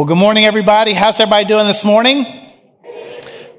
Well, 0.00 0.06
good 0.06 0.16
morning, 0.16 0.46
everybody. 0.46 0.94
How's 0.94 1.20
everybody 1.20 1.44
doing 1.44 1.66
this 1.66 1.84
morning? 1.84 2.24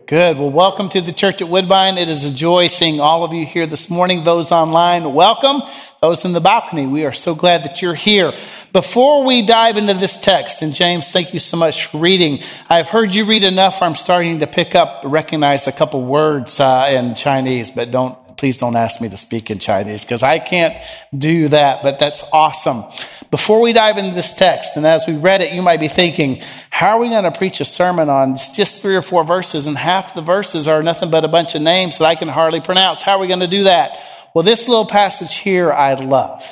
Good. 0.07 0.39
Well, 0.39 0.49
welcome 0.49 0.89
to 0.89 0.99
the 0.99 1.11
church 1.11 1.39
at 1.43 1.47
Woodbine. 1.47 1.99
It 1.99 2.09
is 2.09 2.23
a 2.23 2.31
joy 2.31 2.65
seeing 2.65 2.99
all 2.99 3.23
of 3.23 3.31
you 3.31 3.45
here 3.45 3.67
this 3.67 3.91
morning. 3.91 4.23
Those 4.23 4.51
online, 4.51 5.13
welcome. 5.13 5.61
Those 6.01 6.25
in 6.25 6.33
the 6.33 6.41
balcony, 6.41 6.87
we 6.87 7.05
are 7.05 7.13
so 7.13 7.35
glad 7.35 7.63
that 7.65 7.83
you're 7.83 7.93
here. 7.93 8.33
Before 8.73 9.23
we 9.23 9.45
dive 9.45 9.77
into 9.77 9.93
this 9.93 10.17
text, 10.17 10.63
and 10.63 10.73
James, 10.73 11.11
thank 11.11 11.31
you 11.31 11.39
so 11.39 11.57
much 11.57 11.85
for 11.85 11.99
reading. 11.99 12.41
I've 12.67 12.89
heard 12.89 13.13
you 13.13 13.25
read 13.25 13.43
enough. 13.43 13.83
I'm 13.83 13.93
starting 13.93 14.39
to 14.39 14.47
pick 14.47 14.73
up, 14.73 15.03
recognize 15.05 15.67
a 15.67 15.71
couple 15.71 16.03
words 16.03 16.59
uh, 16.59 16.87
in 16.89 17.13
Chinese, 17.13 17.69
but 17.69 17.91
don't 17.91 18.17
please 18.41 18.57
don't 18.57 18.75
ask 18.75 18.99
me 18.99 19.07
to 19.07 19.17
speak 19.17 19.51
in 19.51 19.59
Chinese 19.59 20.03
because 20.03 20.23
I 20.23 20.39
can't 20.39 20.75
do 21.15 21.47
that, 21.49 21.83
but 21.83 21.99
that's 21.99 22.23
awesome. 22.33 22.85
Before 23.29 23.61
we 23.61 23.71
dive 23.71 23.99
into 23.99 24.15
this 24.15 24.33
text, 24.33 24.77
and 24.77 24.87
as 24.87 25.05
we 25.05 25.13
read 25.13 25.41
it, 25.41 25.53
you 25.53 25.61
might 25.61 25.79
be 25.79 25.87
thinking, 25.87 26.41
how 26.71 26.97
are 26.97 26.99
we 26.99 27.09
going 27.09 27.25
to 27.25 27.31
preach 27.31 27.61
a 27.61 27.65
sermon 27.65 28.09
on 28.09 28.37
just 28.37 28.81
three 28.81 28.95
or 28.95 29.03
four 29.03 29.23
verses 29.23 29.67
and 29.67 29.77
half 29.77 30.15
the 30.15 30.23
verses 30.23 30.67
are 30.67 30.81
nothing 30.81 31.11
but 31.11 31.23
a 31.23 31.27
bunch 31.27 31.53
of 31.53 31.61
names 31.61 31.99
that 31.99 32.05
I 32.05 32.15
can 32.15 32.29
hardly 32.29 32.61
pronounce? 32.61 33.03
How 33.03 33.17
are 33.17 33.19
we 33.19 33.27
going 33.27 33.41
to 33.41 33.47
do 33.47 33.65
that? 33.65 33.99
Well, 34.33 34.43
this 34.43 34.67
little 34.67 34.87
passage 34.87 35.35
here 35.35 35.71
I 35.71 35.93
love. 35.93 36.43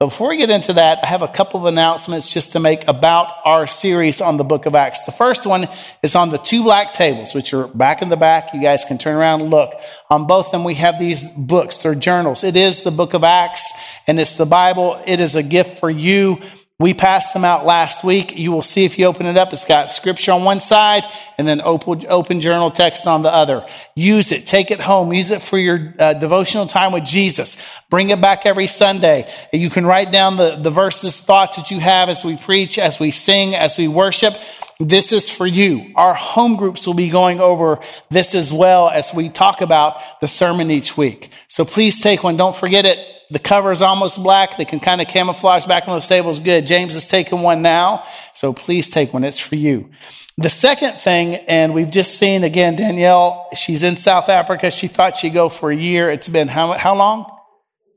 Before 0.00 0.28
we 0.28 0.36
get 0.36 0.48
into 0.48 0.74
that, 0.74 1.00
I 1.02 1.08
have 1.08 1.22
a 1.22 1.28
couple 1.28 1.58
of 1.58 1.66
announcements 1.66 2.32
just 2.32 2.52
to 2.52 2.60
make 2.60 2.86
about 2.86 3.32
our 3.44 3.66
series 3.66 4.20
on 4.20 4.36
the 4.36 4.44
book 4.44 4.66
of 4.66 4.76
Acts. 4.76 5.02
The 5.02 5.10
first 5.10 5.44
one 5.44 5.66
is 6.04 6.14
on 6.14 6.30
the 6.30 6.38
two 6.38 6.62
black 6.62 6.92
tables, 6.92 7.34
which 7.34 7.52
are 7.52 7.66
back 7.66 8.00
in 8.00 8.08
the 8.08 8.16
back. 8.16 8.54
You 8.54 8.62
guys 8.62 8.84
can 8.84 8.98
turn 8.98 9.16
around 9.16 9.40
and 9.40 9.50
look. 9.50 9.74
On 10.08 10.28
both 10.28 10.46
of 10.46 10.52
them, 10.52 10.62
we 10.62 10.74
have 10.74 11.00
these 11.00 11.24
books. 11.24 11.78
They're 11.78 11.96
journals. 11.96 12.44
It 12.44 12.54
is 12.54 12.84
the 12.84 12.92
book 12.92 13.12
of 13.12 13.24
Acts 13.24 13.72
and 14.06 14.20
it's 14.20 14.36
the 14.36 14.46
Bible. 14.46 15.02
It 15.04 15.18
is 15.18 15.34
a 15.34 15.42
gift 15.42 15.80
for 15.80 15.90
you 15.90 16.42
we 16.80 16.94
passed 16.94 17.34
them 17.34 17.44
out 17.44 17.66
last 17.66 18.04
week. 18.04 18.38
You 18.38 18.52
will 18.52 18.62
see 18.62 18.84
if 18.84 19.00
you 19.00 19.06
open 19.06 19.26
it 19.26 19.36
up, 19.36 19.52
it's 19.52 19.64
got 19.64 19.90
scripture 19.90 20.30
on 20.30 20.44
one 20.44 20.60
side 20.60 21.02
and 21.36 21.46
then 21.46 21.60
open, 21.60 22.06
open 22.08 22.40
journal 22.40 22.70
text 22.70 23.08
on 23.08 23.22
the 23.22 23.34
other. 23.34 23.66
Use 23.96 24.30
it. 24.30 24.46
Take 24.46 24.70
it 24.70 24.78
home. 24.78 25.12
Use 25.12 25.32
it 25.32 25.42
for 25.42 25.58
your 25.58 25.92
uh, 25.98 26.14
devotional 26.14 26.68
time 26.68 26.92
with 26.92 27.04
Jesus. 27.04 27.56
Bring 27.90 28.10
it 28.10 28.20
back 28.20 28.46
every 28.46 28.68
Sunday. 28.68 29.28
You 29.52 29.70
can 29.70 29.86
write 29.86 30.12
down 30.12 30.36
the, 30.36 30.54
the 30.54 30.70
verses, 30.70 31.20
thoughts 31.20 31.56
that 31.56 31.72
you 31.72 31.80
have 31.80 32.08
as 32.08 32.24
we 32.24 32.36
preach, 32.36 32.78
as 32.78 33.00
we 33.00 33.10
sing, 33.10 33.56
as 33.56 33.76
we 33.76 33.88
worship. 33.88 34.34
This 34.78 35.10
is 35.10 35.28
for 35.28 35.48
you. 35.48 35.90
Our 35.96 36.14
home 36.14 36.54
groups 36.54 36.86
will 36.86 36.94
be 36.94 37.10
going 37.10 37.40
over 37.40 37.80
this 38.08 38.36
as 38.36 38.52
well 38.52 38.88
as 38.88 39.12
we 39.12 39.30
talk 39.30 39.62
about 39.62 40.00
the 40.20 40.28
sermon 40.28 40.70
each 40.70 40.96
week. 40.96 41.30
So 41.48 41.64
please 41.64 42.00
take 42.00 42.22
one. 42.22 42.36
Don't 42.36 42.54
forget 42.54 42.86
it 42.86 43.17
the 43.30 43.38
cover 43.38 43.72
is 43.72 43.82
almost 43.82 44.22
black. 44.22 44.56
They 44.56 44.64
can 44.64 44.80
kind 44.80 45.00
of 45.00 45.08
camouflage 45.08 45.66
back 45.66 45.86
on 45.86 45.96
those 45.96 46.08
tables. 46.08 46.40
Good. 46.40 46.66
James 46.66 46.94
is 46.94 47.08
taking 47.08 47.42
one 47.42 47.62
now. 47.62 48.04
So 48.34 48.52
please 48.52 48.88
take 48.90 49.12
one. 49.12 49.24
It's 49.24 49.38
for 49.38 49.56
you. 49.56 49.90
The 50.38 50.48
second 50.48 51.00
thing, 51.00 51.34
and 51.34 51.74
we've 51.74 51.90
just 51.90 52.16
seen 52.16 52.44
again, 52.44 52.76
Danielle, 52.76 53.48
she's 53.56 53.82
in 53.82 53.96
South 53.96 54.28
Africa. 54.28 54.70
She 54.70 54.86
thought 54.86 55.16
she'd 55.16 55.34
go 55.34 55.48
for 55.48 55.70
a 55.70 55.76
year. 55.76 56.10
It's 56.10 56.28
been 56.28 56.48
how, 56.48 56.72
how 56.74 56.94
long? 56.94 57.30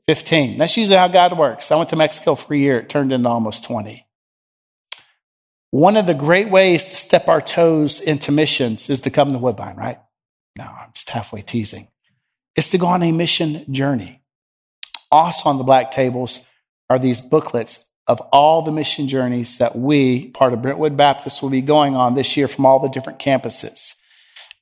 15. 0.08 0.58
That's 0.58 0.76
usually 0.76 0.98
how 0.98 1.08
God 1.08 1.38
works. 1.38 1.70
I 1.70 1.76
went 1.76 1.90
to 1.90 1.96
Mexico 1.96 2.34
for 2.34 2.54
a 2.54 2.58
year. 2.58 2.80
It 2.80 2.90
turned 2.90 3.12
into 3.12 3.28
almost 3.28 3.64
20. 3.64 4.04
One 5.70 5.96
of 5.96 6.06
the 6.06 6.14
great 6.14 6.50
ways 6.50 6.88
to 6.88 6.96
step 6.96 7.28
our 7.28 7.40
toes 7.40 8.00
into 8.00 8.32
missions 8.32 8.90
is 8.90 9.00
to 9.02 9.10
come 9.10 9.32
to 9.32 9.38
Woodbine, 9.38 9.76
right? 9.76 9.98
No, 10.58 10.64
I'm 10.64 10.90
just 10.92 11.08
halfway 11.08 11.42
teasing. 11.42 11.88
It's 12.56 12.70
to 12.70 12.78
go 12.78 12.88
on 12.88 13.02
a 13.02 13.12
mission 13.12 13.72
journey. 13.72 14.21
Also 15.12 15.48
on 15.48 15.58
the 15.58 15.64
black 15.64 15.92
tables 15.92 16.40
are 16.90 16.98
these 16.98 17.20
booklets 17.20 17.88
of 18.08 18.20
all 18.32 18.62
the 18.62 18.72
mission 18.72 19.08
journeys 19.08 19.58
that 19.58 19.76
we, 19.76 20.28
part 20.30 20.52
of 20.52 20.62
Brentwood 20.62 20.96
Baptist, 20.96 21.42
will 21.42 21.50
be 21.50 21.60
going 21.60 21.94
on 21.94 22.14
this 22.14 22.36
year 22.36 22.48
from 22.48 22.66
all 22.66 22.80
the 22.80 22.88
different 22.88 23.20
campuses. 23.20 23.94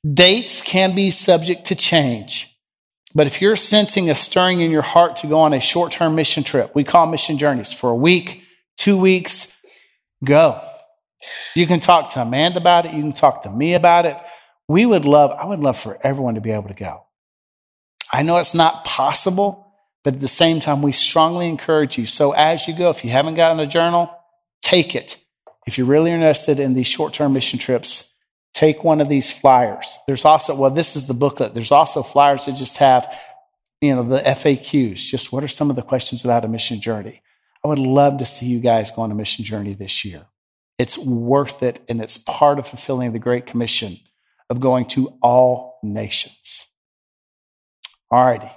Dates 0.07 0.61
can 0.61 0.93
be 0.93 1.09
subject 1.09 1.65
to 1.67 1.75
change. 1.75 2.55
But 3.13 3.27
if 3.27 3.41
you're 3.41 3.55
sensing 3.55 4.09
a 4.09 4.15
stirring 4.15 4.61
in 4.61 4.71
your 4.71 4.81
heart 4.81 5.17
to 5.17 5.27
go 5.27 5.39
on 5.39 5.53
a 5.53 5.59
short 5.59 5.91
term 5.91 6.15
mission 6.15 6.43
trip, 6.43 6.73
we 6.73 6.83
call 6.83 7.07
mission 7.07 7.37
journeys 7.37 7.73
for 7.73 7.89
a 7.89 7.95
week, 7.95 8.43
two 8.77 8.97
weeks, 8.97 9.55
go. 10.23 10.61
You 11.55 11.67
can 11.67 11.79
talk 11.79 12.09
to 12.13 12.21
Amanda 12.21 12.59
about 12.59 12.85
it. 12.85 12.93
You 12.93 13.01
can 13.01 13.13
talk 13.13 13.43
to 13.43 13.49
me 13.49 13.73
about 13.73 14.05
it. 14.05 14.17
We 14.67 14.85
would 14.85 15.05
love, 15.05 15.31
I 15.31 15.45
would 15.45 15.59
love 15.59 15.77
for 15.77 15.99
everyone 16.01 16.35
to 16.35 16.41
be 16.41 16.51
able 16.51 16.69
to 16.69 16.73
go. 16.73 17.05
I 18.11 18.23
know 18.23 18.37
it's 18.37 18.55
not 18.55 18.85
possible, 18.85 19.60
but 20.03 20.15
at 20.15 20.21
the 20.21 20.27
same 20.27 20.59
time, 20.59 20.81
we 20.81 20.91
strongly 20.91 21.47
encourage 21.47 21.97
you. 21.97 22.05
So 22.05 22.31
as 22.31 22.67
you 22.67 22.75
go, 22.75 22.89
if 22.89 23.03
you 23.03 23.11
haven't 23.11 23.35
gotten 23.35 23.59
a 23.59 23.67
journal, 23.67 24.09
take 24.61 24.95
it. 24.95 25.17
If 25.67 25.77
you're 25.77 25.87
really 25.87 26.11
interested 26.11 26.59
in 26.59 26.73
these 26.73 26.87
short 26.87 27.13
term 27.13 27.33
mission 27.33 27.59
trips, 27.59 28.11
take 28.53 28.83
one 28.83 28.99
of 28.99 29.09
these 29.09 29.31
flyers. 29.31 29.99
There's 30.07 30.25
also, 30.25 30.55
well, 30.55 30.71
this 30.71 30.95
is 30.95 31.07
the 31.07 31.13
booklet. 31.13 31.53
There's 31.53 31.71
also 31.71 32.03
flyers 32.03 32.45
that 32.45 32.55
just 32.55 32.77
have, 32.77 33.07
you 33.79 33.95
know, 33.95 34.03
the 34.03 34.19
FAQs. 34.19 34.97
Just 34.97 35.31
what 35.31 35.43
are 35.43 35.47
some 35.47 35.69
of 35.69 35.75
the 35.75 35.81
questions 35.81 36.23
about 36.23 36.45
a 36.45 36.47
mission 36.47 36.81
journey? 36.81 37.21
I 37.63 37.67
would 37.67 37.79
love 37.79 38.17
to 38.17 38.25
see 38.25 38.47
you 38.47 38.59
guys 38.59 38.89
go 38.89 39.03
on 39.03 39.11
a 39.11 39.15
mission 39.15 39.45
journey 39.45 39.75
this 39.75 40.03
year. 40.03 40.25
It's 40.79 40.97
worth 40.97 41.61
it, 41.61 41.79
and 41.87 42.01
it's 42.01 42.17
part 42.17 42.57
of 42.57 42.67
fulfilling 42.67 43.11
the 43.13 43.19
Great 43.19 43.45
Commission 43.45 43.99
of 44.49 44.59
going 44.59 44.87
to 44.87 45.15
all 45.21 45.79
nations. 45.83 46.65
All 48.09 48.25
righty. 48.25 48.51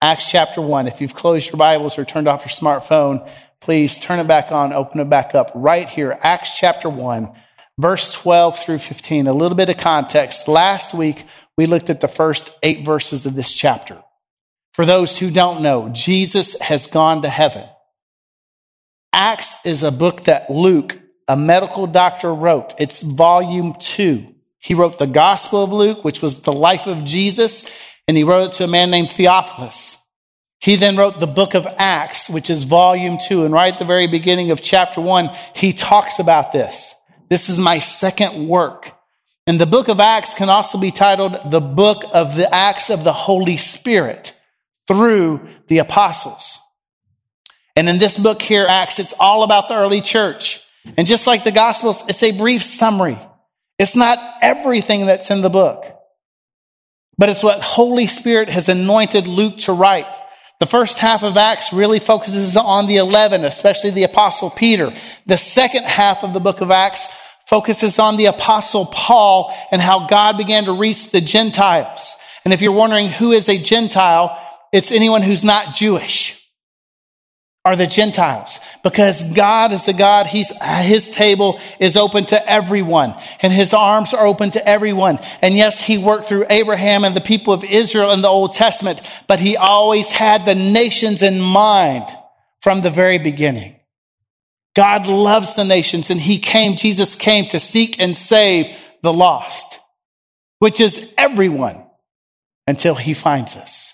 Acts 0.00 0.30
chapter 0.30 0.62
1. 0.62 0.86
If 0.86 1.00
you've 1.00 1.14
closed 1.14 1.48
your 1.48 1.56
Bibles 1.56 1.98
or 1.98 2.04
turned 2.04 2.28
off 2.28 2.42
your 2.42 2.50
smartphone, 2.50 3.28
please 3.60 3.98
turn 3.98 4.20
it 4.20 4.28
back 4.28 4.52
on, 4.52 4.72
open 4.72 5.00
it 5.00 5.10
back 5.10 5.34
up 5.34 5.50
right 5.56 5.88
here. 5.88 6.16
Acts 6.22 6.54
chapter 6.56 6.88
1, 6.88 7.32
verse 7.78 8.12
12 8.12 8.60
through 8.60 8.78
15. 8.78 9.26
A 9.26 9.32
little 9.32 9.56
bit 9.56 9.70
of 9.70 9.76
context. 9.76 10.46
Last 10.46 10.94
week, 10.94 11.26
we 11.56 11.66
looked 11.66 11.90
at 11.90 12.00
the 12.00 12.06
first 12.06 12.56
eight 12.62 12.84
verses 12.84 13.26
of 13.26 13.34
this 13.34 13.52
chapter. 13.52 14.00
For 14.72 14.86
those 14.86 15.18
who 15.18 15.32
don't 15.32 15.62
know, 15.62 15.88
Jesus 15.88 16.56
has 16.60 16.86
gone 16.86 17.22
to 17.22 17.28
heaven. 17.28 17.64
Acts 19.12 19.56
is 19.64 19.82
a 19.82 19.90
book 19.90 20.24
that 20.24 20.48
Luke, 20.48 20.96
a 21.26 21.36
medical 21.36 21.88
doctor, 21.88 22.32
wrote. 22.32 22.72
It's 22.78 23.02
volume 23.02 23.74
two. 23.80 24.32
He 24.60 24.74
wrote 24.74 25.00
the 25.00 25.06
Gospel 25.06 25.64
of 25.64 25.72
Luke, 25.72 26.04
which 26.04 26.22
was 26.22 26.42
the 26.42 26.52
life 26.52 26.86
of 26.86 27.04
Jesus, 27.04 27.68
and 28.08 28.16
he 28.16 28.24
wrote 28.24 28.48
it 28.48 28.52
to 28.54 28.64
a 28.64 28.68
man 28.68 28.90
named 28.90 29.10
Theophilus. 29.10 29.98
He 30.60 30.74
then 30.74 30.96
wrote 30.96 31.20
the 31.20 31.26
book 31.26 31.54
of 31.54 31.66
Acts, 31.66 32.28
which 32.28 32.50
is 32.50 32.64
volume 32.64 33.18
two. 33.24 33.44
And 33.44 33.54
right 33.54 33.74
at 33.74 33.78
the 33.78 33.84
very 33.84 34.08
beginning 34.08 34.50
of 34.50 34.62
chapter 34.62 35.00
one, 35.00 35.30
he 35.54 35.72
talks 35.72 36.18
about 36.18 36.50
this. 36.50 36.94
This 37.28 37.48
is 37.48 37.60
my 37.60 37.78
second 37.78 38.48
work. 38.48 38.90
And 39.46 39.60
the 39.60 39.66
book 39.66 39.88
of 39.88 40.00
Acts 40.00 40.34
can 40.34 40.48
also 40.48 40.78
be 40.78 40.90
titled 40.90 41.50
the 41.50 41.60
book 41.60 42.02
of 42.12 42.34
the 42.34 42.52
Acts 42.52 42.90
of 42.90 43.04
the 43.04 43.12
Holy 43.12 43.56
Spirit 43.56 44.34
through 44.88 45.46
the 45.68 45.78
apostles. 45.78 46.58
And 47.76 47.88
in 47.88 47.98
this 47.98 48.18
book 48.18 48.42
here, 48.42 48.66
Acts, 48.68 48.98
it's 48.98 49.14
all 49.20 49.44
about 49.44 49.68
the 49.68 49.76
early 49.76 50.00
church. 50.00 50.60
And 50.96 51.06
just 51.06 51.26
like 51.26 51.44
the 51.44 51.52
Gospels, 51.52 52.02
it's 52.08 52.22
a 52.22 52.36
brief 52.36 52.64
summary. 52.64 53.18
It's 53.78 53.94
not 53.94 54.18
everything 54.42 55.06
that's 55.06 55.30
in 55.30 55.42
the 55.42 55.50
book 55.50 55.97
but 57.18 57.28
it's 57.28 57.42
what 57.42 57.60
Holy 57.60 58.06
Spirit 58.06 58.48
has 58.48 58.68
anointed 58.68 59.26
Luke 59.26 59.58
to 59.60 59.72
write. 59.72 60.06
The 60.60 60.66
first 60.66 60.98
half 60.98 61.22
of 61.22 61.36
Acts 61.36 61.72
really 61.72 61.98
focuses 61.98 62.56
on 62.56 62.86
the 62.86 62.96
11, 62.96 63.44
especially 63.44 63.90
the 63.90 64.04
apostle 64.04 64.50
Peter. 64.50 64.92
The 65.26 65.36
second 65.36 65.84
half 65.84 66.24
of 66.24 66.32
the 66.32 66.40
book 66.40 66.60
of 66.60 66.70
Acts 66.70 67.08
focuses 67.46 67.98
on 67.98 68.16
the 68.16 68.26
apostle 68.26 68.86
Paul 68.86 69.54
and 69.70 69.80
how 69.80 70.06
God 70.06 70.36
began 70.36 70.64
to 70.64 70.72
reach 70.72 71.10
the 71.10 71.20
Gentiles. 71.20 72.16
And 72.44 72.54
if 72.54 72.60
you're 72.60 72.72
wondering 72.72 73.08
who 73.08 73.32
is 73.32 73.48
a 73.48 73.62
Gentile, 73.62 74.38
it's 74.72 74.92
anyone 74.92 75.22
who's 75.22 75.44
not 75.44 75.74
Jewish 75.74 76.37
are 77.68 77.76
the 77.76 77.86
Gentiles 77.86 78.60
because 78.82 79.22
God 79.22 79.72
is 79.72 79.84
the 79.84 79.92
God. 79.92 80.26
He's, 80.26 80.50
his 80.62 81.10
table 81.10 81.60
is 81.78 81.98
open 81.98 82.24
to 82.26 82.50
everyone 82.50 83.14
and 83.40 83.52
his 83.52 83.74
arms 83.74 84.14
are 84.14 84.26
open 84.26 84.52
to 84.52 84.66
everyone. 84.66 85.18
And 85.42 85.54
yes, 85.54 85.84
he 85.84 85.98
worked 85.98 86.28
through 86.28 86.46
Abraham 86.48 87.04
and 87.04 87.14
the 87.14 87.20
people 87.20 87.52
of 87.52 87.64
Israel 87.64 88.12
in 88.12 88.22
the 88.22 88.28
Old 88.28 88.52
Testament, 88.52 89.02
but 89.26 89.38
he 89.38 89.58
always 89.58 90.10
had 90.10 90.46
the 90.46 90.54
nations 90.54 91.22
in 91.22 91.42
mind 91.42 92.06
from 92.62 92.80
the 92.80 92.90
very 92.90 93.18
beginning. 93.18 93.76
God 94.74 95.06
loves 95.06 95.54
the 95.54 95.64
nations 95.64 96.08
and 96.08 96.18
he 96.18 96.38
came, 96.38 96.76
Jesus 96.76 97.16
came 97.16 97.48
to 97.48 97.60
seek 97.60 98.00
and 98.00 98.16
save 98.16 98.74
the 99.02 99.12
lost, 99.12 99.78
which 100.58 100.80
is 100.80 101.12
everyone 101.18 101.84
until 102.66 102.94
he 102.94 103.12
finds 103.12 103.56
us. 103.56 103.92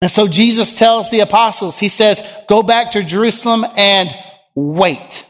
And 0.00 0.10
so 0.10 0.28
Jesus 0.28 0.76
tells 0.76 1.10
the 1.10 1.20
apostles, 1.20 1.78
he 1.78 1.88
says, 1.88 2.22
go 2.48 2.62
back 2.62 2.92
to 2.92 3.02
Jerusalem 3.02 3.64
and 3.76 4.14
wait. 4.54 5.26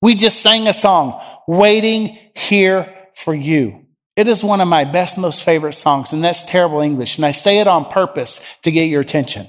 We 0.00 0.14
just 0.14 0.40
sang 0.40 0.66
a 0.66 0.72
song, 0.72 1.20
Waiting 1.46 2.18
Here 2.34 2.94
for 3.14 3.34
You. 3.34 3.84
It 4.16 4.28
is 4.28 4.42
one 4.42 4.60
of 4.60 4.68
my 4.68 4.84
best, 4.84 5.18
most 5.18 5.44
favorite 5.44 5.74
songs, 5.74 6.12
and 6.12 6.24
that's 6.24 6.44
terrible 6.44 6.80
English. 6.80 7.18
And 7.18 7.26
I 7.26 7.32
say 7.32 7.58
it 7.58 7.68
on 7.68 7.84
purpose 7.84 8.40
to 8.62 8.72
get 8.72 8.88
your 8.88 9.00
attention. 9.00 9.48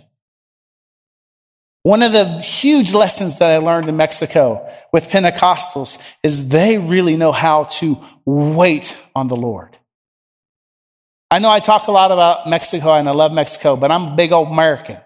One 1.84 2.04
of 2.04 2.12
the 2.12 2.42
huge 2.42 2.94
lessons 2.94 3.40
that 3.40 3.50
I 3.50 3.58
learned 3.58 3.88
in 3.88 3.96
Mexico 3.96 4.70
with 4.92 5.10
Pentecostals 5.10 5.98
is 6.22 6.50
they 6.50 6.78
really 6.78 7.16
know 7.16 7.32
how 7.32 7.64
to 7.64 7.98
wait 8.26 8.96
on 9.16 9.28
the 9.28 9.36
Lord. 9.36 9.78
I 11.32 11.40
know 11.40 11.50
I 11.50 11.60
talk 11.60 11.88
a 11.88 11.92
lot 11.92 12.12
about 12.12 12.50
Mexico 12.50 12.94
and 12.94 13.08
I 13.08 13.12
love 13.12 13.32
Mexico, 13.32 13.76
but 13.76 13.92
I'm 13.92 14.14
a 14.14 14.16
big 14.16 14.32
old 14.32 14.48
American. 14.48 14.98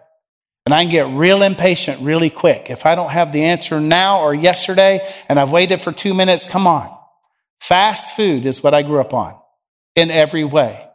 And 0.66 0.74
I 0.74 0.82
can 0.84 0.92
get 0.92 1.08
real 1.08 1.44
impatient 1.44 2.02
really 2.02 2.30
quick. 2.30 2.70
If 2.70 2.86
I 2.86 2.96
don't 2.96 3.10
have 3.10 3.34
the 3.34 3.44
answer 3.44 3.82
now 3.82 4.22
or 4.22 4.34
yesterday 4.34 5.06
and 5.28 5.38
I've 5.38 5.52
waited 5.52 5.82
for 5.82 5.92
two 5.92 6.14
minutes, 6.14 6.46
come 6.46 6.68
on. 6.68 6.98
Fast 7.60 8.16
food 8.16 8.46
is 8.46 8.64
what 8.64 8.74
I 8.74 8.82
grew 8.82 9.02
up 9.02 9.14
on 9.14 9.36
in 9.96 10.10
every 10.10 10.46
way. 10.46 10.88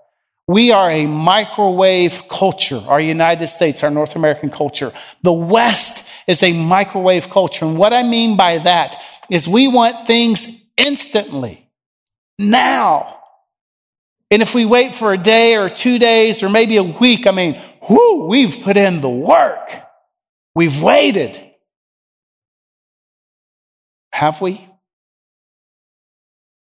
We 0.46 0.72
are 0.72 0.90
a 0.90 1.06
microwave 1.06 2.26
culture, 2.30 2.82
our 2.86 3.00
United 3.00 3.48
States, 3.48 3.82
our 3.82 3.90
North 3.90 4.16
American 4.16 4.50
culture. 4.50 4.94
The 5.22 5.32
West 5.32 6.06
is 6.26 6.42
a 6.42 6.54
microwave 6.54 7.28
culture. 7.28 7.66
And 7.66 7.76
what 7.76 7.92
I 7.92 8.02
mean 8.02 8.38
by 8.38 8.56
that 8.56 8.96
is 9.28 9.46
we 9.46 9.68
want 9.68 10.06
things 10.06 10.62
instantly, 10.78 11.68
now. 12.38 13.17
And 14.30 14.42
if 14.42 14.54
we 14.54 14.66
wait 14.66 14.94
for 14.94 15.12
a 15.12 15.18
day 15.18 15.56
or 15.56 15.70
two 15.70 15.98
days 15.98 16.42
or 16.42 16.48
maybe 16.48 16.76
a 16.76 16.82
week, 16.82 17.26
I 17.26 17.30
mean, 17.30 17.60
whoo, 17.88 18.26
we've 18.26 18.62
put 18.62 18.76
in 18.76 19.00
the 19.00 19.08
work. 19.08 19.70
We've 20.54 20.82
waited. 20.82 21.40
Have 24.12 24.40
we? 24.40 24.68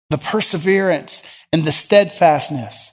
The 0.10 0.18
perseverance 0.18 1.28
and 1.52 1.66
the 1.66 1.72
steadfastness. 1.72 2.92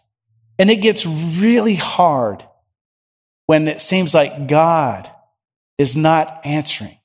And 0.58 0.70
it 0.70 0.76
gets 0.76 1.06
really 1.06 1.76
hard 1.76 2.44
when 3.46 3.66
it 3.66 3.80
seems 3.80 4.12
like 4.12 4.46
God 4.46 5.10
is 5.78 5.96
not 5.96 6.44
answering 6.44 6.98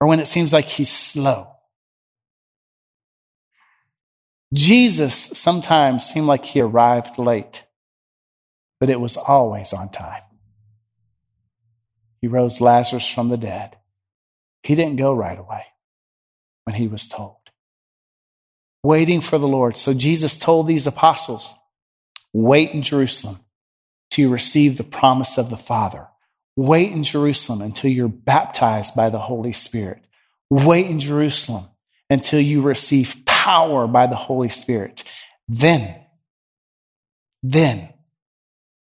or 0.00 0.06
when 0.06 0.20
it 0.20 0.26
seems 0.26 0.52
like 0.52 0.68
he's 0.68 0.90
slow. 0.90 1.49
Jesus 4.52 5.14
sometimes 5.14 6.04
seemed 6.04 6.26
like 6.26 6.44
he 6.44 6.60
arrived 6.60 7.18
late, 7.18 7.64
but 8.80 8.90
it 8.90 9.00
was 9.00 9.16
always 9.16 9.72
on 9.72 9.90
time. 9.90 10.22
He 12.20 12.26
rose 12.26 12.60
Lazarus 12.60 13.08
from 13.08 13.28
the 13.28 13.36
dead. 13.36 13.76
He 14.62 14.74
didn't 14.74 14.96
go 14.96 15.14
right 15.14 15.38
away 15.38 15.64
when 16.64 16.74
he 16.74 16.88
was 16.88 17.06
told. 17.06 17.36
Waiting 18.82 19.20
for 19.20 19.38
the 19.38 19.48
Lord. 19.48 19.76
So 19.76 19.94
Jesus 19.94 20.36
told 20.36 20.66
these 20.66 20.86
apostles, 20.86 21.54
wait 22.32 22.72
in 22.72 22.82
Jerusalem 22.82 23.40
till 24.10 24.24
you 24.24 24.28
receive 24.30 24.76
the 24.76 24.84
promise 24.84 25.38
of 25.38 25.48
the 25.48 25.56
Father. 25.56 26.08
Wait 26.56 26.92
in 26.92 27.04
Jerusalem 27.04 27.62
until 27.62 27.90
you're 27.90 28.08
baptized 28.08 28.94
by 28.94 29.08
the 29.08 29.18
Holy 29.18 29.52
Spirit. 29.52 30.04
Wait 30.50 30.86
in 30.86 30.98
Jerusalem 31.00 31.68
until 32.10 32.40
you 32.40 32.60
receive 32.60 33.24
power 33.24 33.86
by 33.86 34.06
the 34.06 34.16
Holy 34.16 34.48
Spirit. 34.48 35.04
Then, 35.48 35.94
then 37.42 37.94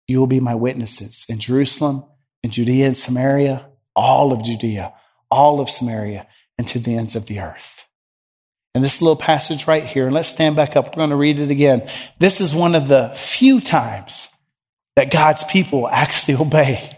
you 0.07 0.19
will 0.19 0.27
be 0.27 0.39
my 0.39 0.55
witnesses 0.55 1.25
in 1.29 1.39
Jerusalem, 1.39 2.05
in 2.41 2.51
Judea 2.51 2.87
and 2.87 2.97
Samaria, 2.97 3.67
all 3.95 4.31
of 4.31 4.43
Judea, 4.43 4.93
all 5.29 5.59
of 5.59 5.69
Samaria, 5.69 6.25
and 6.57 6.67
to 6.69 6.79
the 6.79 6.95
ends 6.95 7.15
of 7.15 7.25
the 7.25 7.41
earth. 7.41 7.85
And 8.73 8.83
this 8.83 9.01
little 9.01 9.15
passage 9.15 9.67
right 9.67 9.85
here, 9.85 10.05
and 10.05 10.13
let's 10.13 10.29
stand 10.29 10.55
back 10.55 10.75
up. 10.75 10.87
We're 10.87 11.01
going 11.01 11.09
to 11.09 11.15
read 11.15 11.39
it 11.39 11.49
again. 11.49 11.89
This 12.19 12.39
is 12.39 12.53
one 12.53 12.75
of 12.75 12.87
the 12.87 13.11
few 13.15 13.59
times 13.59 14.29
that 14.95 15.11
God's 15.11 15.43
people 15.43 15.87
actually 15.87 16.35
obey. 16.39 16.93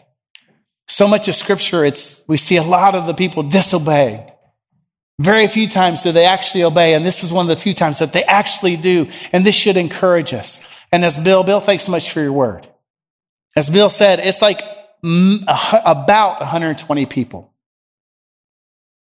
So 0.87 1.07
much 1.07 1.27
of 1.27 1.35
scripture, 1.35 1.85
it's, 1.85 2.21
we 2.27 2.37
see 2.37 2.57
a 2.57 2.63
lot 2.63 2.95
of 2.95 3.07
the 3.07 3.13
people 3.13 3.43
disobey. 3.43 4.28
Very 5.19 5.47
few 5.49 5.67
times 5.67 6.01
do 6.01 6.13
they 6.13 6.25
actually 6.25 6.63
obey, 6.63 6.93
and 6.93 7.05
this 7.05 7.23
is 7.23 7.31
one 7.31 7.49
of 7.49 7.55
the 7.55 7.61
few 7.61 7.73
times 7.73 7.99
that 7.99 8.13
they 8.13 8.23
actually 8.23 8.77
do, 8.77 9.11
and 9.33 9.45
this 9.45 9.53
should 9.53 9.75
encourage 9.75 10.33
us. 10.33 10.65
And 10.91 11.03
as 11.03 11.19
Bill, 11.19 11.43
Bill, 11.43 11.59
thanks 11.59 11.83
so 11.83 11.91
much 11.91 12.11
for 12.11 12.21
your 12.21 12.31
word. 12.31 12.67
As 13.55 13.69
Bill 13.69 13.89
said, 13.89 14.19
it's 14.19 14.41
like 14.41 14.61
about 15.03 16.39
120 16.39 17.05
people. 17.05 17.53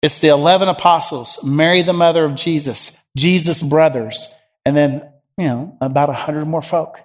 It's 0.02 0.18
the 0.18 0.28
11 0.28 0.68
apostles, 0.68 1.38
Mary, 1.44 1.82
the 1.82 1.92
mother 1.92 2.24
of 2.24 2.34
Jesus, 2.34 2.98
Jesus' 3.16 3.62
brothers, 3.62 4.28
and 4.64 4.76
then, 4.76 5.08
you 5.38 5.44
know, 5.44 5.76
about 5.80 6.08
100 6.08 6.44
more 6.44 6.62
folk. 6.62 6.98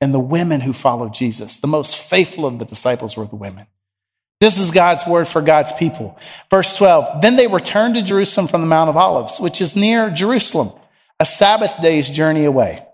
And 0.00 0.14
the 0.14 0.20
women 0.20 0.60
who 0.60 0.72
followed 0.72 1.12
Jesus. 1.12 1.56
The 1.56 1.66
most 1.66 1.96
faithful 1.96 2.46
of 2.46 2.60
the 2.60 2.64
disciples 2.64 3.16
were 3.16 3.26
the 3.26 3.34
women. 3.34 3.66
This 4.40 4.58
is 4.58 4.70
God's 4.70 5.06
word 5.06 5.26
for 5.26 5.42
God's 5.42 5.72
people. 5.72 6.16
Verse 6.50 6.76
12. 6.76 7.22
Then 7.22 7.36
they 7.36 7.48
returned 7.48 7.94
to 7.94 8.02
Jerusalem 8.02 8.46
from 8.46 8.60
the 8.60 8.68
Mount 8.68 8.88
of 8.88 8.96
Olives, 8.96 9.40
which 9.40 9.60
is 9.60 9.74
near 9.74 10.10
Jerusalem, 10.10 10.72
a 11.18 11.24
Sabbath 11.24 11.74
day's 11.82 12.08
journey 12.08 12.44
away. 12.44 12.84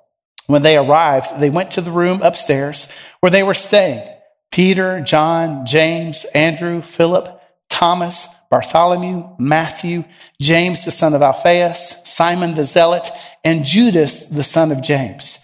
When 0.47 0.63
they 0.63 0.77
arrived, 0.77 1.41
they 1.41 1.51
went 1.51 1.73
to 1.73 1.81
the 1.81 1.91
room 1.91 2.23
upstairs 2.23 2.89
where 3.21 3.31
they 3.31 3.43
were 3.43 3.55
staying. 3.55 4.09
Peter, 4.51 5.01
John, 5.01 5.67
James, 5.67 6.25
Andrew, 6.27 6.81
Philip, 6.81 7.41
Thomas, 7.69 8.27
Bartholomew, 8.51 9.31
Matthew, 9.39 10.05
James 10.41 10.85
the 10.85 10.93
son 10.93 11.13
of 11.13 11.23
Alphaeus, 11.23 12.01
Simon 12.05 12.55
the 12.55 12.65
Zealot, 12.65 13.11
and 13.43 13.65
Judas 13.65 14.27
the 14.27 14.45
son 14.45 14.71
of 14.71 14.81
James. 14.81 15.44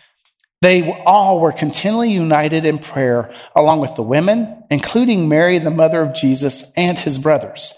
They 0.62 0.92
all 1.06 1.40
were 1.40 1.52
continually 1.52 2.12
united 2.12 2.66
in 2.66 2.78
prayer 2.78 3.32
along 3.56 3.80
with 3.80 3.94
the 3.94 4.02
women, 4.02 4.64
including 4.70 5.28
Mary, 5.28 5.58
the 5.58 5.70
mother 5.70 6.02
of 6.02 6.14
Jesus, 6.14 6.70
and 6.76 6.98
his 6.98 7.18
brothers. 7.18 7.74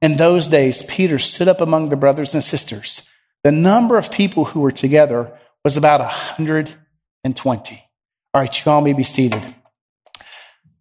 In 0.00 0.16
those 0.16 0.46
days, 0.46 0.82
Peter 0.82 1.18
stood 1.18 1.48
up 1.48 1.60
among 1.60 1.88
the 1.88 1.96
brothers 1.96 2.34
and 2.34 2.42
sisters. 2.42 3.08
The 3.42 3.52
number 3.52 3.98
of 3.98 4.12
people 4.12 4.44
who 4.44 4.60
were 4.60 4.70
together 4.70 5.36
was 5.64 5.76
about 5.76 6.00
120. 6.00 7.84
All 8.32 8.40
right, 8.40 8.64
you 8.64 8.72
all 8.72 8.80
may 8.80 8.92
be 8.92 9.02
seated. 9.02 9.54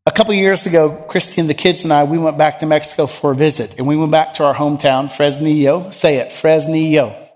A 0.05 0.11
couple 0.11 0.33
years 0.33 0.65
ago, 0.65 1.05
Christy 1.09 1.41
and 1.41 1.49
the 1.49 1.53
kids 1.53 1.83
and 1.83 1.91
I, 1.91 2.03
we 2.03 2.17
went 2.17 2.37
back 2.37 2.59
to 2.59 2.65
Mexico 2.65 3.07
for 3.07 3.31
a 3.31 3.35
visit, 3.35 3.75
and 3.77 3.87
we 3.87 3.97
went 3.97 4.11
back 4.11 4.35
to 4.35 4.43
our 4.43 4.55
hometown, 4.55 5.11
Fresnillo. 5.11 5.93
Say 5.93 6.17
it, 6.17 6.31
Fresnillo. 6.31 7.28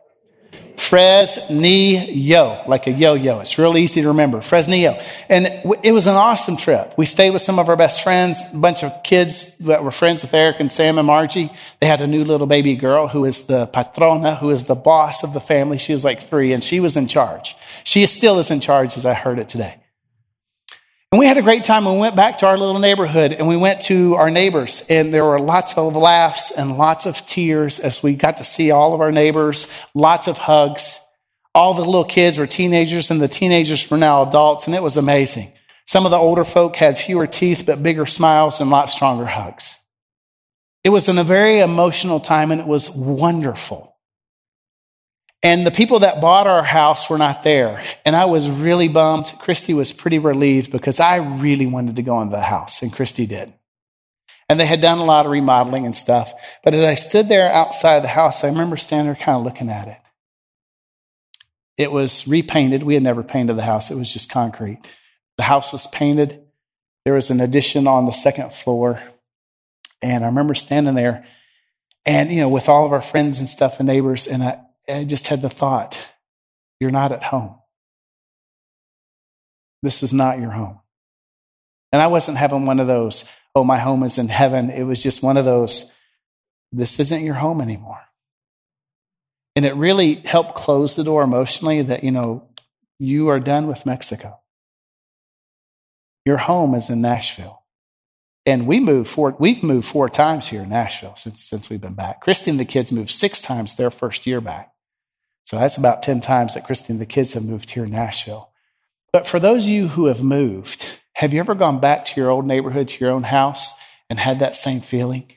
Fresnillo, 0.93 2.67
like 2.67 2.85
a 2.85 2.91
yo-yo. 2.91 3.39
It's 3.39 3.57
real 3.57 3.75
easy 3.77 4.03
to 4.03 4.09
remember. 4.09 4.41
Fresnillo. 4.41 5.03
And 5.27 5.47
it 5.81 5.91
was 5.91 6.05
an 6.05 6.13
awesome 6.13 6.55
trip. 6.55 6.93
We 6.99 7.07
stayed 7.07 7.31
with 7.31 7.41
some 7.41 7.57
of 7.57 7.67
our 7.67 7.75
best 7.75 8.03
friends, 8.03 8.39
a 8.53 8.57
bunch 8.57 8.83
of 8.83 9.01
kids 9.01 9.55
that 9.61 9.83
were 9.83 9.89
friends 9.89 10.21
with 10.21 10.31
Eric 10.35 10.57
and 10.59 10.71
Sam 10.71 10.99
and 10.99 11.07
Margie. 11.07 11.51
They 11.79 11.87
had 11.87 12.01
a 12.01 12.05
new 12.07 12.23
little 12.23 12.45
baby 12.45 12.75
girl 12.75 13.07
who 13.07 13.25
is 13.25 13.47
the 13.47 13.65
patrona, 13.65 14.35
who 14.35 14.51
is 14.51 14.65
the 14.65 14.75
boss 14.75 15.23
of 15.23 15.33
the 15.33 15.41
family. 15.41 15.79
She 15.79 15.93
was 15.93 16.05
like 16.05 16.29
three 16.29 16.53
and 16.53 16.63
she 16.63 16.79
was 16.79 16.95
in 16.95 17.07
charge. 17.07 17.55
She 17.83 18.05
still 18.05 18.37
is 18.37 18.51
in 18.51 18.59
charge 18.59 18.95
as 18.95 19.03
I 19.03 19.15
heard 19.15 19.39
it 19.39 19.49
today. 19.49 19.77
And 21.13 21.19
we 21.19 21.27
had 21.27 21.37
a 21.37 21.43
great 21.43 21.63
time. 21.63 21.85
We 21.85 21.95
went 21.95 22.15
back 22.15 22.39
to 22.39 22.47
our 22.47 22.57
little 22.57 22.79
neighborhood 22.79 23.33
and 23.33 23.47
we 23.47 23.55
went 23.55 23.83
to 23.83 24.15
our 24.15 24.31
neighbors 24.31 24.83
and 24.89 25.13
there 25.13 25.23
were 25.23 25.37
lots 25.37 25.77
of 25.77 25.95
laughs 25.95 26.49
and 26.49 26.75
lots 26.75 27.05
of 27.05 27.23
tears 27.27 27.77
as 27.77 28.01
we 28.01 28.15
got 28.15 28.37
to 28.37 28.43
see 28.43 28.71
all 28.71 28.95
of 28.95 28.99
our 28.99 29.11
neighbors, 29.11 29.67
lots 29.93 30.27
of 30.27 30.39
hugs. 30.39 30.99
All 31.53 31.75
the 31.75 31.85
little 31.85 32.03
kids 32.03 32.39
were 32.39 32.47
teenagers 32.47 33.11
and 33.11 33.21
the 33.21 33.27
teenagers 33.27 33.91
were 33.91 33.97
now 33.97 34.27
adults 34.27 34.65
and 34.65 34.75
it 34.75 34.81
was 34.81 34.97
amazing. 34.97 35.53
Some 35.85 36.05
of 36.05 36.09
the 36.09 36.17
older 36.17 36.43
folk 36.43 36.77
had 36.77 36.97
fewer 36.97 37.27
teeth 37.27 37.61
but 37.67 37.83
bigger 37.83 38.07
smiles 38.07 38.59
and 38.59 38.71
lot 38.71 38.89
stronger 38.89 39.27
hugs. 39.27 39.77
It 40.83 40.89
was 40.89 41.07
in 41.09 41.19
a 41.19 41.23
very 41.23 41.59
emotional 41.59 42.21
time 42.21 42.51
and 42.51 42.59
it 42.59 42.65
was 42.65 42.89
wonderful. 42.89 43.92
And 45.43 45.67
the 45.67 45.71
people 45.71 45.99
that 45.99 46.21
bought 46.21 46.47
our 46.47 46.63
house 46.63 47.09
were 47.09 47.17
not 47.17 47.43
there. 47.43 47.83
And 48.05 48.15
I 48.15 48.25
was 48.25 48.49
really 48.49 48.87
bummed. 48.87 49.31
Christy 49.39 49.73
was 49.73 49.91
pretty 49.91 50.17
relieved 50.17 50.71
because 50.71 51.01
I 51.01 51.17
really 51.17 51.65
wanted 51.65 51.97
to 51.97 52.01
go 52.01 52.21
into 52.21 52.37
the 52.37 52.41
house, 52.41 52.81
and 52.81 52.93
Christy 52.93 53.27
did. 53.27 53.53
And 54.47 54.57
they 54.57 54.65
had 54.65 54.81
done 54.81 54.99
a 54.99 55.05
lot 55.05 55.25
of 55.25 55.31
remodeling 55.31 55.85
and 55.85 55.95
stuff. 55.95 56.33
But 56.63 56.73
as 56.73 56.85
I 56.85 56.95
stood 56.95 57.27
there 57.27 57.51
outside 57.51 58.03
the 58.03 58.07
house, 58.07 58.43
I 58.43 58.47
remember 58.47 58.77
standing 58.77 59.13
there 59.13 59.21
kind 59.21 59.37
of 59.37 59.43
looking 59.43 59.69
at 59.69 59.89
it. 59.89 59.97
It 61.77 61.91
was 61.91 62.27
repainted. 62.27 62.83
We 62.83 62.93
had 62.93 63.03
never 63.03 63.23
painted 63.23 63.57
the 63.57 63.63
house, 63.63 63.91
it 63.91 63.97
was 63.97 64.11
just 64.11 64.29
concrete. 64.29 64.79
The 65.37 65.43
house 65.43 65.73
was 65.73 65.87
painted. 65.87 66.39
There 67.03 67.15
was 67.15 67.31
an 67.31 67.41
addition 67.41 67.87
on 67.87 68.05
the 68.05 68.11
second 68.11 68.53
floor. 68.53 69.01
And 70.01 70.23
I 70.23 70.27
remember 70.27 70.55
standing 70.55 70.95
there 70.95 71.25
and, 72.05 72.31
you 72.31 72.39
know, 72.39 72.49
with 72.49 72.69
all 72.69 72.85
of 72.85 72.93
our 72.93 73.01
friends 73.01 73.39
and 73.39 73.49
stuff 73.49 73.79
and 73.79 73.87
neighbors. 73.87 74.27
And 74.27 74.43
I, 74.43 74.59
I 74.89 75.03
just 75.05 75.27
had 75.27 75.41
the 75.41 75.49
thought, 75.49 75.99
you're 76.79 76.91
not 76.91 77.11
at 77.11 77.23
home. 77.23 77.55
This 79.81 80.03
is 80.03 80.13
not 80.13 80.39
your 80.39 80.51
home. 80.51 80.79
And 81.91 82.01
I 82.01 82.07
wasn't 82.07 82.37
having 82.37 82.65
one 82.65 82.79
of 82.79 82.87
those, 82.87 83.25
oh, 83.55 83.63
my 83.63 83.77
home 83.77 84.03
is 84.03 84.17
in 84.17 84.27
heaven. 84.27 84.69
It 84.69 84.83
was 84.83 85.03
just 85.03 85.23
one 85.23 85.37
of 85.37 85.45
those, 85.45 85.91
this 86.71 86.99
isn't 86.99 87.23
your 87.23 87.35
home 87.35 87.61
anymore. 87.61 88.01
And 89.55 89.65
it 89.65 89.75
really 89.75 90.15
helped 90.15 90.55
close 90.55 90.95
the 90.95 91.03
door 91.03 91.21
emotionally 91.21 91.81
that, 91.83 92.03
you 92.03 92.11
know, 92.11 92.49
you 92.99 93.29
are 93.29 93.39
done 93.39 93.67
with 93.67 93.85
Mexico. 93.85 94.39
Your 96.25 96.37
home 96.37 96.73
is 96.73 96.89
in 96.89 97.01
Nashville. 97.01 97.61
And 98.45 98.67
we 98.67 98.79
moved 98.79 99.09
four, 99.09 99.35
we've 99.39 99.63
moved 99.63 99.87
four 99.87 100.09
times 100.09 100.47
here 100.47 100.63
in 100.63 100.69
Nashville 100.69 101.15
since, 101.15 101.41
since 101.41 101.69
we've 101.69 101.79
been 101.79 101.93
back. 101.93 102.21
Christy 102.21 102.51
and 102.51 102.59
the 102.59 102.65
kids 102.65 102.91
moved 102.91 103.11
six 103.11 103.39
times 103.39 103.75
their 103.75 103.91
first 103.91 104.27
year 104.27 104.41
back. 104.41 104.72
So 105.45 105.57
that's 105.57 105.77
about 105.77 106.03
10 106.03 106.21
times 106.21 106.53
that 106.53 106.65
Christy 106.65 106.93
and 106.93 107.01
the 107.01 107.05
kids 107.05 107.33
have 107.33 107.45
moved 107.45 107.71
here 107.71 107.85
in 107.85 107.91
Nashville. 107.91 108.51
But 109.11 109.27
for 109.27 109.39
those 109.39 109.65
of 109.65 109.71
you 109.71 109.89
who 109.89 110.05
have 110.05 110.23
moved, 110.23 110.87
have 111.13 111.33
you 111.33 111.39
ever 111.39 111.53
gone 111.53 111.79
back 111.79 112.05
to 112.05 112.19
your 112.19 112.29
old 112.29 112.45
neighborhood, 112.45 112.87
to 112.89 112.99
your 113.03 113.13
own 113.13 113.23
house, 113.23 113.73
and 114.09 114.19
had 114.19 114.39
that 114.39 114.55
same 114.55 114.81
feeling? 114.81 115.31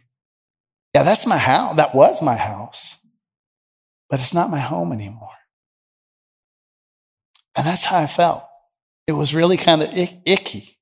Yeah, 0.95 1.03
that's 1.03 1.27
my 1.27 1.37
house. 1.37 1.77
That 1.77 1.95
was 1.95 2.23
my 2.23 2.37
house. 2.37 2.97
But 4.09 4.21
it's 4.21 4.33
not 4.33 4.51
my 4.51 4.61
home 4.61 4.93
anymore. 4.93 5.29
And 7.55 7.67
that's 7.67 7.85
how 7.85 7.99
I 7.99 8.07
felt. 8.07 8.45
It 9.07 9.13
was 9.13 9.35
really 9.35 9.57
kind 9.57 9.83
of 9.83 9.91
icky. 9.93 10.79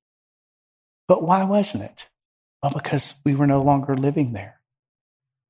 But 1.08 1.22
why 1.22 1.44
wasn't 1.44 1.84
it? 1.84 2.08
Well, 2.62 2.72
because 2.72 3.14
we 3.24 3.34
were 3.34 3.46
no 3.46 3.62
longer 3.62 3.96
living 3.96 4.32
there. 4.32 4.60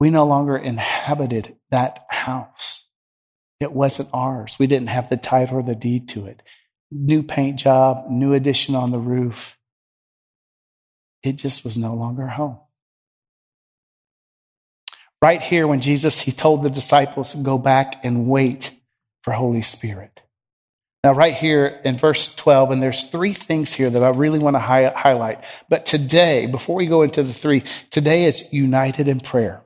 We 0.00 0.10
no 0.10 0.24
longer 0.24 0.56
inhabited 0.56 1.56
that 1.70 2.04
house. 2.08 2.83
It 3.64 3.72
wasn't 3.72 4.10
ours. 4.12 4.58
We 4.58 4.66
didn't 4.66 4.88
have 4.88 5.08
the 5.08 5.16
title 5.16 5.58
or 5.58 5.62
the 5.62 5.74
deed 5.74 6.08
to 6.10 6.26
it. 6.26 6.42
New 6.92 7.22
paint 7.22 7.58
job, 7.58 8.10
new 8.10 8.34
addition 8.34 8.74
on 8.74 8.92
the 8.92 8.98
roof. 8.98 9.56
It 11.22 11.36
just 11.36 11.64
was 11.64 11.78
no 11.78 11.94
longer 11.94 12.26
home. 12.26 12.58
Right 15.22 15.40
here, 15.40 15.66
when 15.66 15.80
Jesus, 15.80 16.20
he 16.20 16.30
told 16.30 16.62
the 16.62 16.68
disciples, 16.68 17.34
go 17.34 17.56
back 17.56 18.04
and 18.04 18.28
wait 18.28 18.70
for 19.22 19.32
Holy 19.32 19.62
Spirit. 19.62 20.20
Now, 21.02 21.14
right 21.14 21.34
here 21.34 21.80
in 21.84 21.96
verse 21.96 22.34
12, 22.34 22.70
and 22.70 22.82
there's 22.82 23.06
three 23.06 23.32
things 23.32 23.72
here 23.72 23.88
that 23.88 24.04
I 24.04 24.10
really 24.10 24.38
want 24.38 24.56
to 24.56 24.60
hi- 24.60 24.92
highlight. 24.94 25.42
But 25.70 25.86
today, 25.86 26.44
before 26.44 26.76
we 26.76 26.86
go 26.86 27.00
into 27.00 27.22
the 27.22 27.32
three, 27.32 27.64
today 27.90 28.24
is 28.26 28.52
united 28.52 29.08
in 29.08 29.20
prayer. 29.20 29.63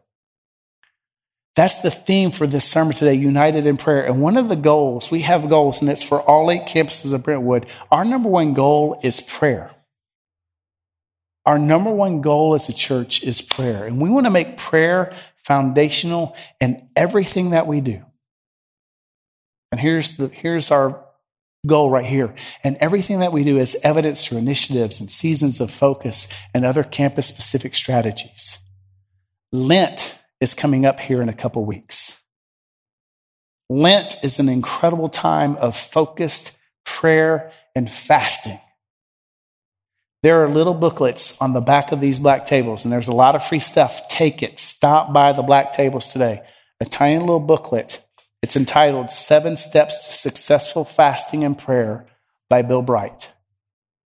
That's 1.58 1.80
the 1.80 1.90
theme 1.90 2.30
for 2.30 2.46
this 2.46 2.64
sermon 2.64 2.94
today, 2.94 3.14
united 3.14 3.66
in 3.66 3.78
prayer. 3.78 4.06
And 4.06 4.22
one 4.22 4.36
of 4.36 4.48
the 4.48 4.54
goals, 4.54 5.10
we 5.10 5.22
have 5.22 5.48
goals, 5.48 5.80
and 5.80 5.90
it's 5.90 6.04
for 6.04 6.20
all 6.22 6.52
eight 6.52 6.68
campuses 6.68 7.12
of 7.12 7.24
Brentwood. 7.24 7.66
Our 7.90 8.04
number 8.04 8.28
one 8.28 8.54
goal 8.54 9.00
is 9.02 9.20
prayer. 9.20 9.72
Our 11.44 11.58
number 11.58 11.90
one 11.90 12.20
goal 12.20 12.54
as 12.54 12.68
a 12.68 12.72
church 12.72 13.24
is 13.24 13.40
prayer. 13.42 13.82
And 13.82 14.00
we 14.00 14.08
want 14.08 14.26
to 14.26 14.30
make 14.30 14.56
prayer 14.56 15.16
foundational 15.42 16.36
in 16.60 16.90
everything 16.94 17.50
that 17.50 17.66
we 17.66 17.80
do. 17.80 18.04
And 19.72 19.80
here's 19.80 20.16
the, 20.16 20.28
here's 20.28 20.70
our 20.70 21.04
goal 21.66 21.90
right 21.90 22.06
here. 22.06 22.36
And 22.62 22.76
everything 22.76 23.18
that 23.18 23.32
we 23.32 23.42
do 23.42 23.58
is 23.58 23.76
evidence 23.82 24.24
through 24.24 24.38
initiatives 24.38 25.00
and 25.00 25.10
seasons 25.10 25.60
of 25.60 25.72
focus 25.72 26.28
and 26.54 26.64
other 26.64 26.84
campus 26.84 27.26
specific 27.26 27.74
strategies. 27.74 28.58
Lent 29.50 30.17
is 30.40 30.54
coming 30.54 30.86
up 30.86 31.00
here 31.00 31.20
in 31.22 31.28
a 31.28 31.34
couple 31.34 31.64
weeks. 31.64 32.16
Lent 33.68 34.16
is 34.22 34.38
an 34.38 34.48
incredible 34.48 35.08
time 35.08 35.56
of 35.56 35.76
focused 35.76 36.56
prayer 36.84 37.52
and 37.74 37.90
fasting. 37.90 38.60
There 40.22 40.42
are 40.42 40.48
little 40.48 40.74
booklets 40.74 41.36
on 41.40 41.52
the 41.52 41.60
back 41.60 41.92
of 41.92 42.00
these 42.00 42.18
black 42.18 42.46
tables, 42.46 42.84
and 42.84 42.92
there's 42.92 43.08
a 43.08 43.12
lot 43.12 43.36
of 43.36 43.44
free 43.46 43.60
stuff. 43.60 44.08
Take 44.08 44.42
it. 44.42 44.58
Stop 44.58 45.12
by 45.12 45.32
the 45.32 45.42
black 45.42 45.74
tables 45.74 46.12
today. 46.12 46.42
A 46.80 46.84
tiny 46.84 47.18
little 47.18 47.40
booklet 47.40 48.04
it's 48.42 48.56
entitled 48.56 49.10
Seven 49.10 49.56
Steps 49.56 50.06
to 50.06 50.12
Successful 50.14 50.84
Fasting 50.84 51.42
and 51.42 51.58
Prayer 51.58 52.06
by 52.48 52.62
Bill 52.62 52.82
Bright. 52.82 53.30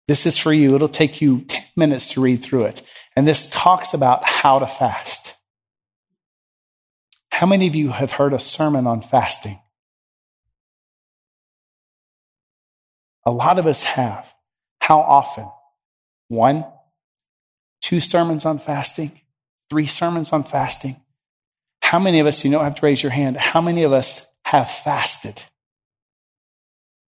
This 0.09 0.27
is 0.27 0.37
for 0.37 0.53
you. 0.53 0.75
It'll 0.75 0.89
take 0.89 1.21
you 1.21 1.43
10 1.43 1.63
minutes 1.77 2.13
to 2.13 2.21
read 2.21 2.43
through 2.43 2.65
it. 2.65 2.83
And 3.15 3.29
this 3.29 3.49
talks 3.49 3.95
about 3.95 4.25
how 4.25 4.59
to 4.59 4.67
fast. 4.67 5.35
How 7.39 7.47
many 7.47 7.69
of 7.69 7.77
you 7.77 7.91
have 7.91 8.11
heard 8.11 8.33
a 8.33 8.41
sermon 8.41 8.89
on 8.89 9.01
fasting? 9.01 9.61
A 13.25 13.31
lot 13.31 13.61
of 13.61 13.67
us 13.69 13.85
have. 13.85 14.27
How 14.81 14.99
often? 14.99 15.49
One, 16.27 16.67
two 17.81 18.01
sermons 18.01 18.45
on 18.45 18.59
fasting, 18.59 19.21
three 19.71 19.87
sermons 19.87 20.33
on 20.33 20.43
fasting. 20.43 21.01
How 21.81 22.01
many 22.01 22.19
of 22.19 22.27
us, 22.27 22.45
you 22.45 22.51
don't 22.51 22.65
have 22.65 22.75
to 22.75 22.85
raise 22.85 23.05
your 23.05 23.13
hand, 23.13 23.37
how 23.37 23.61
many 23.61 23.85
of 23.85 23.93
us 23.93 24.27
have 24.45 24.69
fasted? 24.69 25.41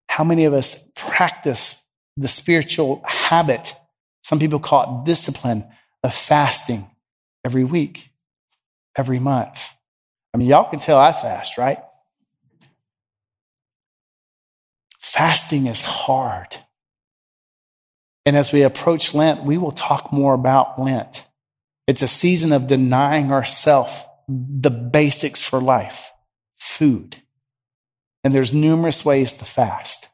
How 0.07 0.23
many 0.23 0.45
of 0.45 0.55
us 0.55 0.79
practice 0.95 1.83
the 2.17 2.29
spiritual 2.29 3.03
habit? 3.05 3.75
Some 4.23 4.39
people 4.39 4.61
call 4.61 5.01
it 5.01 5.07
discipline 5.07 5.65
of 6.05 6.15
fasting 6.15 6.89
every 7.45 7.65
week, 7.65 8.11
every 8.97 9.19
month. 9.19 9.75
I 10.33 10.39
mean, 10.39 10.49
y'all 10.49 10.71
can 10.71 10.79
tell 10.79 10.99
I 10.99 11.13
fast, 11.13 11.59
right? 11.59 11.79
Fasting 14.99 15.67
is 15.67 15.85
hard. 15.85 16.57
And 18.25 18.37
as 18.37 18.53
we 18.53 18.63
approach 18.63 19.15
Lent, 19.15 19.45
we 19.45 19.59
will 19.59 19.73
talk 19.73 20.13
more 20.13 20.35
about 20.35 20.81
Lent. 20.81 21.27
It's 21.87 22.03
a 22.03 22.09
season 22.09 22.53
of 22.53 22.69
denying 22.69 23.33
ourselves 23.33 23.93
the 24.29 24.71
basics 24.71 25.43
for 25.43 25.61
life 25.61 26.13
food. 26.57 27.17
And 28.23 28.35
there's 28.35 28.53
numerous 28.53 29.05
ways 29.05 29.33
to 29.35 29.45
fast. 29.45 30.09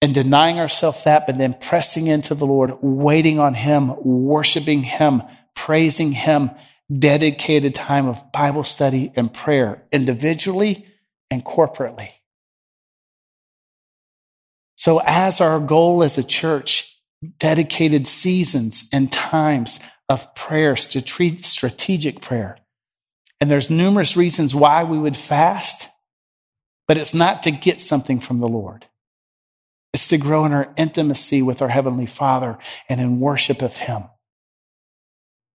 And 0.00 0.14
denying 0.14 0.58
ourselves 0.58 1.04
that, 1.04 1.26
but 1.26 1.38
then 1.38 1.54
pressing 1.54 2.06
into 2.06 2.34
the 2.34 2.46
Lord, 2.46 2.78
waiting 2.80 3.38
on 3.38 3.54
Him, 3.54 3.94
worshiping 4.02 4.82
Him, 4.82 5.22
praising 5.54 6.12
Him, 6.12 6.50
dedicated 6.96 7.74
time 7.74 8.06
of 8.06 8.32
Bible 8.32 8.64
study 8.64 9.12
and 9.14 9.32
prayer, 9.32 9.82
individually 9.92 10.86
and 11.30 11.44
corporately. 11.44 12.10
So, 14.76 15.00
as 15.04 15.40
our 15.40 15.60
goal 15.60 16.02
as 16.02 16.18
a 16.18 16.22
church, 16.22 16.96
dedicated 17.38 18.06
seasons 18.06 18.88
and 18.92 19.10
times 19.10 19.80
of 20.08 20.34
prayer, 20.34 20.76
strategic 20.76 22.20
prayer. 22.20 22.58
And 23.40 23.50
there's 23.50 23.70
numerous 23.70 24.16
reasons 24.16 24.54
why 24.54 24.84
we 24.84 24.98
would 24.98 25.16
fast, 25.16 25.88
but 26.86 26.96
it's 26.96 27.14
not 27.14 27.42
to 27.42 27.50
get 27.50 27.80
something 27.80 28.20
from 28.20 28.38
the 28.38 28.48
Lord. 28.48 28.86
It's 29.92 30.08
to 30.08 30.18
grow 30.18 30.44
in 30.44 30.52
our 30.52 30.72
intimacy 30.76 31.42
with 31.42 31.62
our 31.62 31.68
Heavenly 31.68 32.06
Father 32.06 32.58
and 32.88 33.00
in 33.00 33.20
worship 33.20 33.62
of 33.62 33.76
Him. 33.76 34.04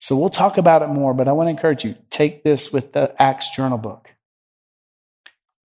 So 0.01 0.17
we'll 0.17 0.31
talk 0.31 0.59
about 0.59 0.83
it 0.83 0.89
more, 0.89 1.15
but 1.15 1.29
I 1.29 1.33
want 1.33 1.47
to 1.47 1.51
encourage 1.51 1.85
you 1.85 1.95
take 2.09 2.43
this 2.43 2.73
with 2.73 2.93
the 2.93 3.15
Acts 3.21 3.55
journal 3.55 3.79
book. 3.79 4.09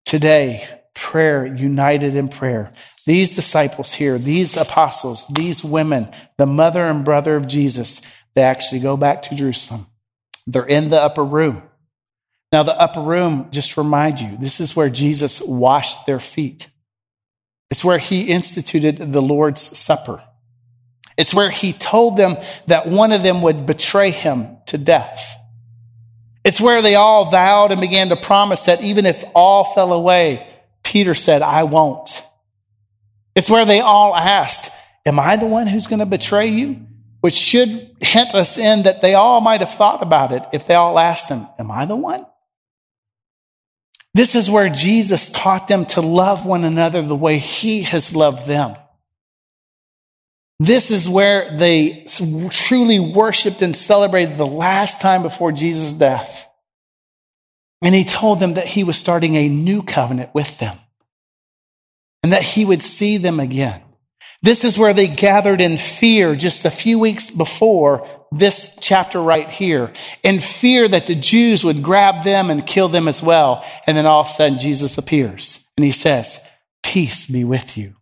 Today, 0.04 0.68
prayer, 0.94 1.46
united 1.46 2.14
in 2.14 2.28
prayer. 2.28 2.72
These 3.06 3.34
disciples 3.34 3.92
here, 3.92 4.18
these 4.18 4.56
apostles, 4.56 5.26
these 5.28 5.62
women, 5.62 6.12
the 6.36 6.46
mother 6.46 6.84
and 6.84 7.04
brother 7.04 7.36
of 7.36 7.46
Jesus, 7.46 8.02
they 8.34 8.42
actually 8.42 8.80
go 8.80 8.96
back 8.96 9.22
to 9.24 9.34
Jerusalem. 9.34 9.86
They're 10.46 10.66
in 10.66 10.90
the 10.90 11.00
upper 11.00 11.24
room. 11.24 11.62
Now, 12.52 12.62
the 12.62 12.78
upper 12.78 13.00
room, 13.00 13.48
just 13.50 13.76
remind 13.76 14.20
you, 14.20 14.36
this 14.40 14.60
is 14.60 14.76
where 14.76 14.90
Jesus 14.90 15.40
washed 15.40 16.06
their 16.06 16.20
feet. 16.20 16.68
It's 17.70 17.84
where 17.84 17.98
he 17.98 18.22
instituted 18.22 19.12
the 19.12 19.22
Lord's 19.22 19.60
Supper. 19.60 20.22
It's 21.16 21.35
where 21.35 21.50
he 21.50 21.73
told 21.73 22.16
them 22.16 22.37
that 22.66 22.88
one 22.88 23.12
of 23.12 23.23
them 23.23 23.42
would 23.42 23.66
betray 23.66 24.11
him 24.11 24.56
to 24.66 24.78
death. 24.78 25.37
It's 26.44 26.61
where 26.61 26.83
they 26.83 26.94
all 26.94 27.30
vowed 27.30 27.73
and 27.73 27.80
began 27.80 28.09
to 28.11 28.16
promise 28.16 28.66
that 28.66 28.83
even 28.83 29.06
if 29.06 29.25
all 29.35 29.64
fell 29.64 29.92
away, 29.92 30.47
Peter 30.83 31.14
said, 31.14 31.42
I 31.42 31.62
won't. 31.62 32.23
It's 33.35 33.49
where 33.49 33.64
they 33.64 33.80
all 33.80 34.14
asked, 34.14 34.71
Am 35.06 35.18
I 35.21 35.37
the 35.37 35.47
one 35.47 35.66
who's 35.66 35.87
going 35.87 36.00
to 36.00 36.06
betray 36.06 36.49
you? 36.49 36.87
which 37.25 37.33
should 37.33 37.97
hint 38.02 38.35
us 38.35 38.59
in 38.59 38.83
that 38.83 39.00
they 39.00 39.14
all 39.14 39.40
might 39.40 39.61
have 39.61 39.73
thought 39.73 40.02
about 40.02 40.30
it 40.30 40.42
if 40.52 40.66
they 40.66 40.75
all 40.75 40.99
asked 40.99 41.30
him, 41.30 41.47
Am 41.59 41.71
I 41.71 41.87
the 41.87 41.97
one? 41.97 42.26
This 44.12 44.35
is 44.35 44.50
where 44.50 44.68
Jesus 44.68 45.30
taught 45.30 45.66
them 45.66 45.87
to 45.87 46.02
love 46.02 46.44
one 46.44 46.64
another 46.64 47.00
the 47.00 47.16
way 47.16 47.38
he 47.38 47.80
has 47.80 48.14
loved 48.14 48.47
them. 48.47 48.76
This 50.61 50.90
is 50.90 51.08
where 51.08 51.56
they 51.56 52.06
truly 52.50 53.00
worshiped 53.00 53.62
and 53.62 53.76
celebrated 53.76 54.38
the 54.38 54.46
last 54.46 55.00
time 55.00 55.23
before 55.23 55.52
Jesus' 55.52 55.92
death. 55.92 56.49
And 57.82 57.94
he 57.94 58.04
told 58.04 58.40
them 58.40 58.54
that 58.54 58.66
he 58.66 58.84
was 58.84 58.96
starting 58.96 59.37
a 59.37 59.49
new 59.49 59.82
covenant 59.82 60.30
with 60.34 60.58
them 60.58 60.78
and 62.23 62.32
that 62.32 62.42
he 62.42 62.64
would 62.64 62.82
see 62.82 63.18
them 63.18 63.40
again. 63.40 63.82
This 64.42 64.64
is 64.64 64.78
where 64.78 64.94
they 64.94 65.08
gathered 65.08 65.61
in 65.61 65.76
fear 65.76 66.34
just 66.34 66.64
a 66.64 66.70
few 66.70 66.99
weeks 66.99 67.30
before 67.30 68.08
this 68.30 68.75
chapter 68.80 69.20
right 69.20 69.49
here, 69.49 69.92
in 70.23 70.40
fear 70.40 70.88
that 70.88 71.06
the 71.06 71.14
Jews 71.14 71.64
would 71.64 71.82
grab 71.82 72.25
them 72.25 72.50
and 72.50 72.66
kill 72.66 72.88
them 72.88 73.08
as 73.08 73.23
well. 73.23 73.64
And 73.87 73.96
then 73.96 74.06
all 74.06 74.23
of 74.23 74.28
a 74.28 74.30
sudden, 74.30 74.58
Jesus 74.58 74.99
appears 74.99 75.66
and 75.76 75.84
he 75.84 75.92
says, 75.92 76.40
Peace 76.82 77.26
be 77.26 77.44
with 77.44 77.76
you. 77.76 77.94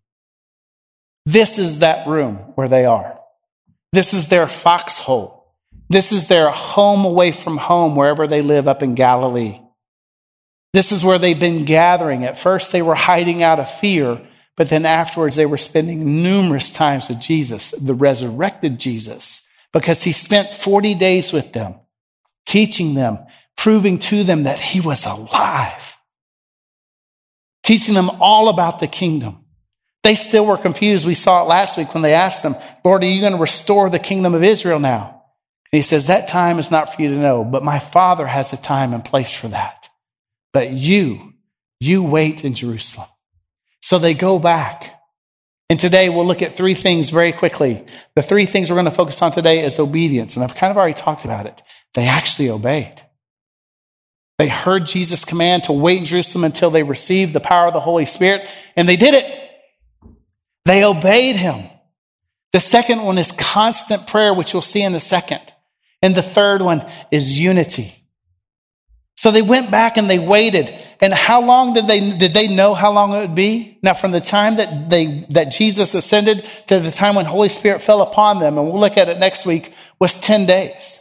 This 1.24 1.58
is 1.58 1.80
that 1.80 2.06
room 2.06 2.36
where 2.54 2.68
they 2.68 2.84
are. 2.84 3.18
This 3.92 4.14
is 4.14 4.28
their 4.28 4.48
foxhole. 4.48 5.42
This 5.88 6.12
is 6.12 6.26
their 6.26 6.50
home 6.50 7.04
away 7.04 7.32
from 7.32 7.58
home, 7.58 7.94
wherever 7.94 8.26
they 8.26 8.40
live 8.40 8.66
up 8.66 8.82
in 8.82 8.94
Galilee. 8.94 9.60
This 10.72 10.90
is 10.90 11.04
where 11.04 11.18
they've 11.18 11.38
been 11.38 11.66
gathering. 11.66 12.24
At 12.24 12.38
first, 12.38 12.72
they 12.72 12.80
were 12.80 12.94
hiding 12.94 13.42
out 13.42 13.60
of 13.60 13.70
fear, 13.70 14.26
but 14.56 14.68
then 14.68 14.86
afterwards, 14.86 15.36
they 15.36 15.46
were 15.46 15.58
spending 15.58 16.22
numerous 16.22 16.72
times 16.72 17.08
with 17.08 17.20
Jesus, 17.20 17.72
the 17.72 17.94
resurrected 17.94 18.80
Jesus, 18.80 19.46
because 19.72 20.02
he 20.02 20.12
spent 20.12 20.54
40 20.54 20.94
days 20.94 21.32
with 21.32 21.52
them, 21.52 21.74
teaching 22.46 22.94
them, 22.94 23.18
proving 23.56 23.98
to 23.98 24.24
them 24.24 24.44
that 24.44 24.60
he 24.60 24.80
was 24.80 25.04
alive, 25.04 25.98
teaching 27.62 27.94
them 27.94 28.08
all 28.08 28.48
about 28.48 28.78
the 28.78 28.88
kingdom. 28.88 29.41
They 30.02 30.14
still 30.16 30.47
were 30.47 30.59
confused. 30.59 31.06
We 31.06 31.14
saw 31.14 31.42
it 31.42 31.49
last 31.49 31.78
week 31.78 31.94
when 31.94 32.02
they 32.02 32.14
asked 32.14 32.44
him, 32.44 32.56
Lord, 32.85 33.04
are 33.04 33.09
you 33.09 33.21
going 33.21 33.35
to 33.35 33.38
restore 33.38 33.88
the 33.88 33.99
kingdom 33.99 34.35
of 34.35 34.42
Israel 34.42 34.80
now? 34.80 35.23
And 35.73 35.78
he 35.78 35.82
says, 35.82 36.09
That 36.09 36.28
time 36.28 36.59
is 36.59 36.71
not 36.71 36.94
for 36.94 37.02
you 37.02 37.09
to 37.09 37.21
know, 37.21 37.44
but 37.44 37.62
my 37.62 37.78
Father 37.78 38.26
has 38.26 38.52
a 38.52 38.56
time 38.56 38.94
and 38.94 39.04
place 39.04 39.30
for 39.30 39.49
that. 39.49 39.88
But 40.52 40.73
you, 40.73 41.35
you 41.80 42.02
wait 42.02 42.44
in 42.44 42.54
Jerusalem. 42.54 43.09
So 43.80 43.99
they 43.99 44.14
go 44.14 44.38
back. 44.38 44.99
And 45.71 45.80
today 45.80 46.11
we'll 46.11 46.26
look 46.26 46.42
at 46.42 46.56
three 46.56 46.75
things 46.75 47.09
very 47.09 47.32
quickly. 47.32 47.87
The 48.14 48.23
three 48.23 48.44
things 48.44 48.71
we're 48.71 48.76
going 48.76 48.85
to 48.85 48.90
focus 48.90 49.23
on 49.23 49.32
today 49.32 49.64
is 49.64 49.78
obedience. 49.78 50.37
And 50.37 50.44
I've 50.44 50.54
kind 50.54 50.71
of 50.71 50.76
already 50.76 50.94
talked 50.94 51.25
about 51.25 51.47
it. 51.47 51.62
They 51.94 52.06
actually 52.06 52.50
obeyed. 52.50 53.02
They 54.38 54.49
heard 54.49 54.87
Jesus' 54.87 55.25
command 55.25 55.64
to 55.64 55.73
wait 55.73 55.99
in 55.99 56.04
Jerusalem 56.04 56.44
until 56.44 56.71
they 56.71 56.82
received 56.82 57.32
the 57.32 57.40
power 57.40 57.68
of 57.68 57.75
the 57.75 57.80
Holy 57.80 58.06
Spirit, 58.06 58.49
and 58.76 58.88
they 58.88 58.97
did 58.97 59.14
it. 59.14 59.41
They 60.64 60.85
obeyed 60.85 61.37
him. 61.37 61.69
The 62.52 62.61
second 62.61 63.02
one 63.02 63.19
is 63.19 63.33
constant 63.33 64.07
prayer, 64.07 64.35
which 64.35 64.52
you'll 64.52 64.62
see 64.62 64.83
in 64.83 64.95
a 64.95 65.00
second. 65.00 65.40
And 66.02 66.14
the 66.14 66.23
third 66.23 66.62
one 66.62 66.90
is 67.11 67.38
unity. 67.38 68.02
So 69.16 69.31
they 69.31 69.42
went 69.42 69.71
back 69.71 69.97
and 69.97 70.11
they 70.11 70.19
waited. 70.19 70.73
And 71.00 71.12
how 71.12 71.42
long 71.42 71.75
did 71.75 71.87
they, 71.87 72.16
did 72.16 72.35
they 72.35 72.49
know 72.49 72.75
how 72.75 72.92
long 72.92 73.12
it 73.14 73.21
would 73.21 73.35
be? 73.35 73.78
Now, 73.83 73.95
from 73.95 74.12
the 74.12 74.21
time 74.21 74.57
that 74.57 74.90
they, 74.90 75.26
that 75.31 75.52
Jesus 75.52 75.95
ascended 75.95 76.47
to 76.69 76.81
the 76.81 76.90
time 76.90 77.14
when 77.14 77.25
Holy 77.25 77.49
Spirit 77.49 77.83
fell 77.83 78.02
upon 78.02 78.40
them, 78.40 78.59
and 78.59 78.66
we'll 78.66 78.81
look 78.81 78.97
at 78.97 79.09
it 79.09 79.19
next 79.19 79.47
week, 79.47 79.73
was 79.99 80.16
10 80.16 80.47
days. 80.47 81.00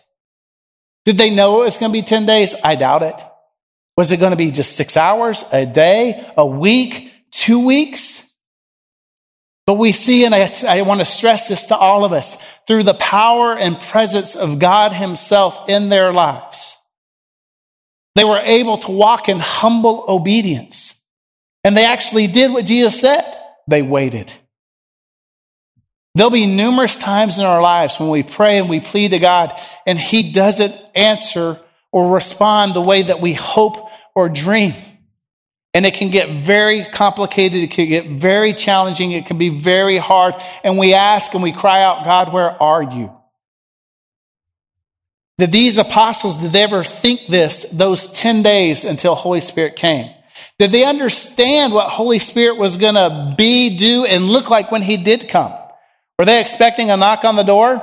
Did 1.05 1.17
they 1.17 1.29
know 1.29 1.61
it 1.61 1.65
was 1.65 1.77
going 1.77 1.91
to 1.91 1.99
be 1.99 2.05
10 2.05 2.25
days? 2.25 2.53
I 2.63 2.75
doubt 2.75 3.03
it. 3.03 3.21
Was 3.97 4.11
it 4.11 4.17
going 4.17 4.31
to 4.31 4.37
be 4.37 4.51
just 4.51 4.75
six 4.75 4.95
hours, 4.95 5.43
a 5.51 5.65
day, 5.65 6.31
a 6.37 6.45
week, 6.45 7.11
two 7.31 7.65
weeks? 7.65 8.27
But 9.67 9.75
we 9.75 9.91
see, 9.91 10.25
and 10.25 10.33
I, 10.33 10.51
I, 10.67 10.81
want 10.81 11.01
to 11.01 11.05
stress 11.05 11.47
this 11.47 11.65
to 11.67 11.77
all 11.77 12.03
of 12.03 12.13
us, 12.13 12.37
through 12.67 12.83
the 12.83 12.95
power 12.95 13.55
and 13.55 13.79
presence 13.79 14.35
of 14.35 14.59
God 14.59 14.91
Himself 14.91 15.69
in 15.69 15.89
their 15.89 16.11
lives. 16.11 16.77
They 18.15 18.23
were 18.23 18.39
able 18.39 18.79
to 18.79 18.91
walk 18.91 19.29
in 19.29 19.39
humble 19.39 20.05
obedience. 20.07 20.99
And 21.63 21.77
they 21.77 21.85
actually 21.85 22.27
did 22.27 22.51
what 22.51 22.65
Jesus 22.65 22.99
said. 22.99 23.23
They 23.67 23.81
waited. 23.81 24.31
There'll 26.15 26.31
be 26.31 26.47
numerous 26.47 26.97
times 26.97 27.37
in 27.37 27.45
our 27.45 27.61
lives 27.61 27.99
when 27.99 28.09
we 28.09 28.23
pray 28.23 28.57
and 28.57 28.67
we 28.67 28.79
plead 28.81 29.11
to 29.11 29.19
God 29.19 29.57
and 29.85 29.97
He 29.97 30.31
doesn't 30.33 30.75
answer 30.93 31.59
or 31.91 32.13
respond 32.13 32.73
the 32.73 32.81
way 32.81 33.03
that 33.03 33.21
we 33.21 33.33
hope 33.33 33.89
or 34.13 34.27
dream. 34.27 34.73
And 35.73 35.85
it 35.85 35.93
can 35.93 36.11
get 36.11 36.43
very 36.43 36.83
complicated. 36.83 37.63
It 37.63 37.71
can 37.71 37.87
get 37.87 38.07
very 38.07 38.53
challenging. 38.53 39.11
It 39.11 39.25
can 39.25 39.37
be 39.37 39.49
very 39.49 39.97
hard. 39.97 40.35
And 40.63 40.77
we 40.77 40.93
ask 40.93 41.33
and 41.33 41.41
we 41.41 41.53
cry 41.53 41.81
out, 41.83 42.03
God, 42.03 42.33
where 42.33 42.61
are 42.61 42.83
you? 42.83 43.11
Did 45.37 45.51
these 45.51 45.77
apostles, 45.77 46.41
did 46.41 46.51
they 46.51 46.61
ever 46.61 46.83
think 46.83 47.27
this 47.27 47.65
those 47.71 48.07
10 48.07 48.43
days 48.43 48.83
until 48.85 49.15
Holy 49.15 49.41
Spirit 49.41 49.75
came? 49.75 50.11
Did 50.59 50.71
they 50.71 50.83
understand 50.83 51.73
what 51.73 51.89
Holy 51.89 52.19
Spirit 52.19 52.57
was 52.57 52.77
going 52.77 52.93
to 52.93 53.33
be, 53.37 53.75
do, 53.77 54.05
and 54.05 54.25
look 54.25 54.49
like 54.51 54.71
when 54.71 54.83
He 54.83 54.97
did 54.97 55.29
come? 55.29 55.53
Were 56.19 56.25
they 56.25 56.39
expecting 56.39 56.91
a 56.91 56.97
knock 56.97 57.23
on 57.23 57.35
the 57.35 57.43
door? 57.43 57.81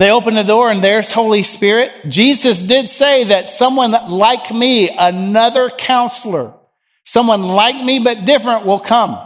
They 0.00 0.10
open 0.10 0.34
the 0.34 0.44
door 0.44 0.70
and 0.70 0.82
there's 0.82 1.12
Holy 1.12 1.42
Spirit. 1.42 2.08
Jesus 2.08 2.58
did 2.58 2.88
say 2.88 3.24
that 3.24 3.50
someone 3.50 3.92
like 3.92 4.50
me, 4.50 4.88
another 4.88 5.68
counselor, 5.68 6.54
someone 7.04 7.42
like 7.42 7.76
me 7.76 7.98
but 7.98 8.24
different 8.24 8.64
will 8.64 8.80
come. 8.80 9.18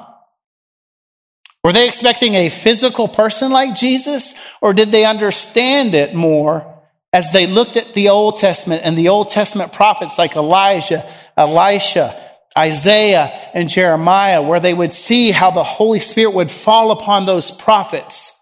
Were 1.62 1.72
they 1.72 1.86
expecting 1.86 2.34
a 2.34 2.48
physical 2.48 3.06
person 3.06 3.52
like 3.52 3.76
Jesus, 3.76 4.34
or 4.60 4.74
did 4.74 4.90
they 4.90 5.04
understand 5.04 5.94
it 5.94 6.12
more 6.12 6.82
as 7.12 7.30
they 7.30 7.46
looked 7.46 7.76
at 7.76 7.94
the 7.94 8.08
Old 8.08 8.40
Testament 8.40 8.82
and 8.84 8.98
the 8.98 9.10
Old 9.10 9.28
Testament 9.28 9.72
prophets 9.72 10.18
like 10.18 10.34
Elijah, 10.34 11.08
Elisha, 11.36 12.20
Isaiah, 12.58 13.26
and 13.54 13.68
Jeremiah, 13.68 14.42
where 14.42 14.58
they 14.58 14.74
would 14.74 14.92
see 14.92 15.30
how 15.30 15.52
the 15.52 15.62
Holy 15.62 16.00
Spirit 16.00 16.34
would 16.34 16.50
fall 16.50 16.90
upon 16.90 17.26
those 17.26 17.52
prophets? 17.52 18.33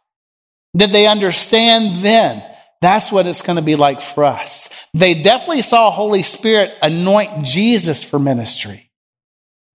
Did 0.76 0.90
they 0.90 1.06
understand 1.06 1.96
then? 1.96 2.42
That's 2.80 3.12
what 3.12 3.26
it's 3.26 3.42
going 3.42 3.56
to 3.56 3.62
be 3.62 3.76
like 3.76 4.00
for 4.00 4.24
us. 4.24 4.68
They 4.92 5.22
definitely 5.22 5.62
saw 5.62 5.90
Holy 5.90 6.22
Spirit 6.22 6.72
anoint 6.82 7.44
Jesus 7.44 8.02
for 8.02 8.18
ministry. 8.18 8.90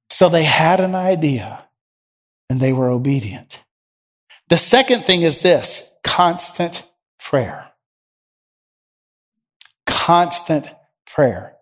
So 0.09 0.29
they 0.29 0.43
had 0.43 0.79
an 0.79 0.95
idea 0.95 1.63
and 2.49 2.59
they 2.59 2.73
were 2.73 2.89
obedient. 2.89 3.61
The 4.49 4.57
second 4.57 5.05
thing 5.05 5.21
is 5.21 5.41
this 5.41 5.89
constant 6.03 6.85
prayer. 7.19 7.69
Constant 9.85 10.69
prayer. 11.05 11.53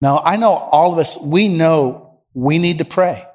Now, 0.00 0.18
I 0.18 0.36
know 0.36 0.52
all 0.52 0.92
of 0.92 0.98
us, 0.98 1.18
we 1.18 1.48
know 1.48 2.20
we 2.34 2.58
need 2.58 2.78
to 2.78 2.84
pray. 2.84 3.26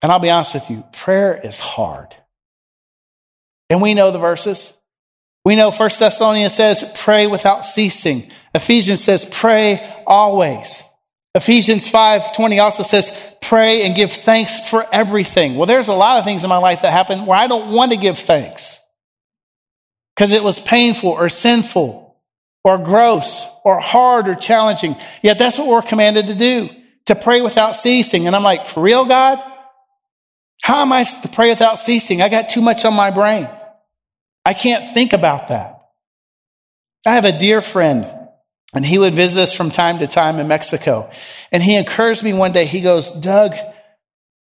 And 0.00 0.10
I'll 0.10 0.18
be 0.18 0.30
honest 0.30 0.54
with 0.54 0.70
you, 0.70 0.84
prayer 0.92 1.38
is 1.38 1.58
hard. 1.58 2.14
And 3.72 3.80
we 3.80 3.94
know 3.94 4.10
the 4.10 4.18
verses. 4.18 4.74
We 5.46 5.56
know 5.56 5.70
First 5.70 5.98
Thessalonians 5.98 6.54
says, 6.54 6.84
pray 6.94 7.26
without 7.26 7.64
ceasing. 7.64 8.30
Ephesians 8.54 9.02
says, 9.02 9.24
pray 9.24 10.04
always. 10.06 10.84
Ephesians 11.34 11.90
5:20 11.90 12.62
also 12.62 12.82
says, 12.82 13.10
"Pray 13.40 13.86
and 13.86 13.96
give 13.96 14.12
thanks 14.12 14.68
for 14.68 14.86
everything." 14.92 15.56
Well, 15.56 15.66
there's 15.66 15.88
a 15.88 15.94
lot 15.94 16.18
of 16.18 16.26
things 16.26 16.44
in 16.44 16.50
my 16.50 16.58
life 16.58 16.82
that 16.82 16.92
happen 16.92 17.24
where 17.24 17.38
I 17.38 17.46
don't 17.46 17.72
want 17.72 17.92
to 17.92 17.96
give 17.96 18.18
thanks 18.18 18.78
because 20.14 20.32
it 20.32 20.44
was 20.44 20.60
painful 20.60 21.08
or 21.08 21.30
sinful 21.30 22.16
or 22.64 22.76
gross 22.76 23.46
or 23.64 23.80
hard 23.80 24.28
or 24.28 24.34
challenging. 24.34 24.94
Yet 25.22 25.38
that's 25.38 25.58
what 25.58 25.68
we're 25.68 25.80
commanded 25.80 26.26
to 26.26 26.34
do, 26.34 26.68
to 27.06 27.14
pray 27.14 27.40
without 27.40 27.76
ceasing. 27.76 28.26
And 28.26 28.36
I'm 28.36 28.42
like, 28.42 28.66
"For 28.66 28.82
real, 28.82 29.06
God? 29.06 29.42
How 30.62 30.82
am 30.82 30.92
I 30.92 31.04
to 31.04 31.28
pray 31.28 31.48
without 31.48 31.78
ceasing? 31.78 32.20
I 32.20 32.28
got 32.28 32.50
too 32.50 32.60
much 32.60 32.84
on 32.84 32.92
my 32.92 33.10
brain. 33.10 33.48
I 34.44 34.54
can't 34.54 34.92
think 34.92 35.12
about 35.12 35.48
that." 35.48 35.78
I 37.04 37.14
have 37.14 37.24
a 37.24 37.36
dear 37.36 37.60
friend 37.62 38.06
and 38.74 38.86
he 38.86 38.98
would 38.98 39.14
visit 39.14 39.42
us 39.42 39.52
from 39.52 39.70
time 39.70 39.98
to 39.98 40.06
time 40.06 40.38
in 40.38 40.48
Mexico. 40.48 41.10
And 41.50 41.62
he 41.62 41.76
encouraged 41.76 42.22
me 42.22 42.32
one 42.32 42.52
day. 42.52 42.64
He 42.64 42.80
goes, 42.80 43.10
Doug, 43.10 43.54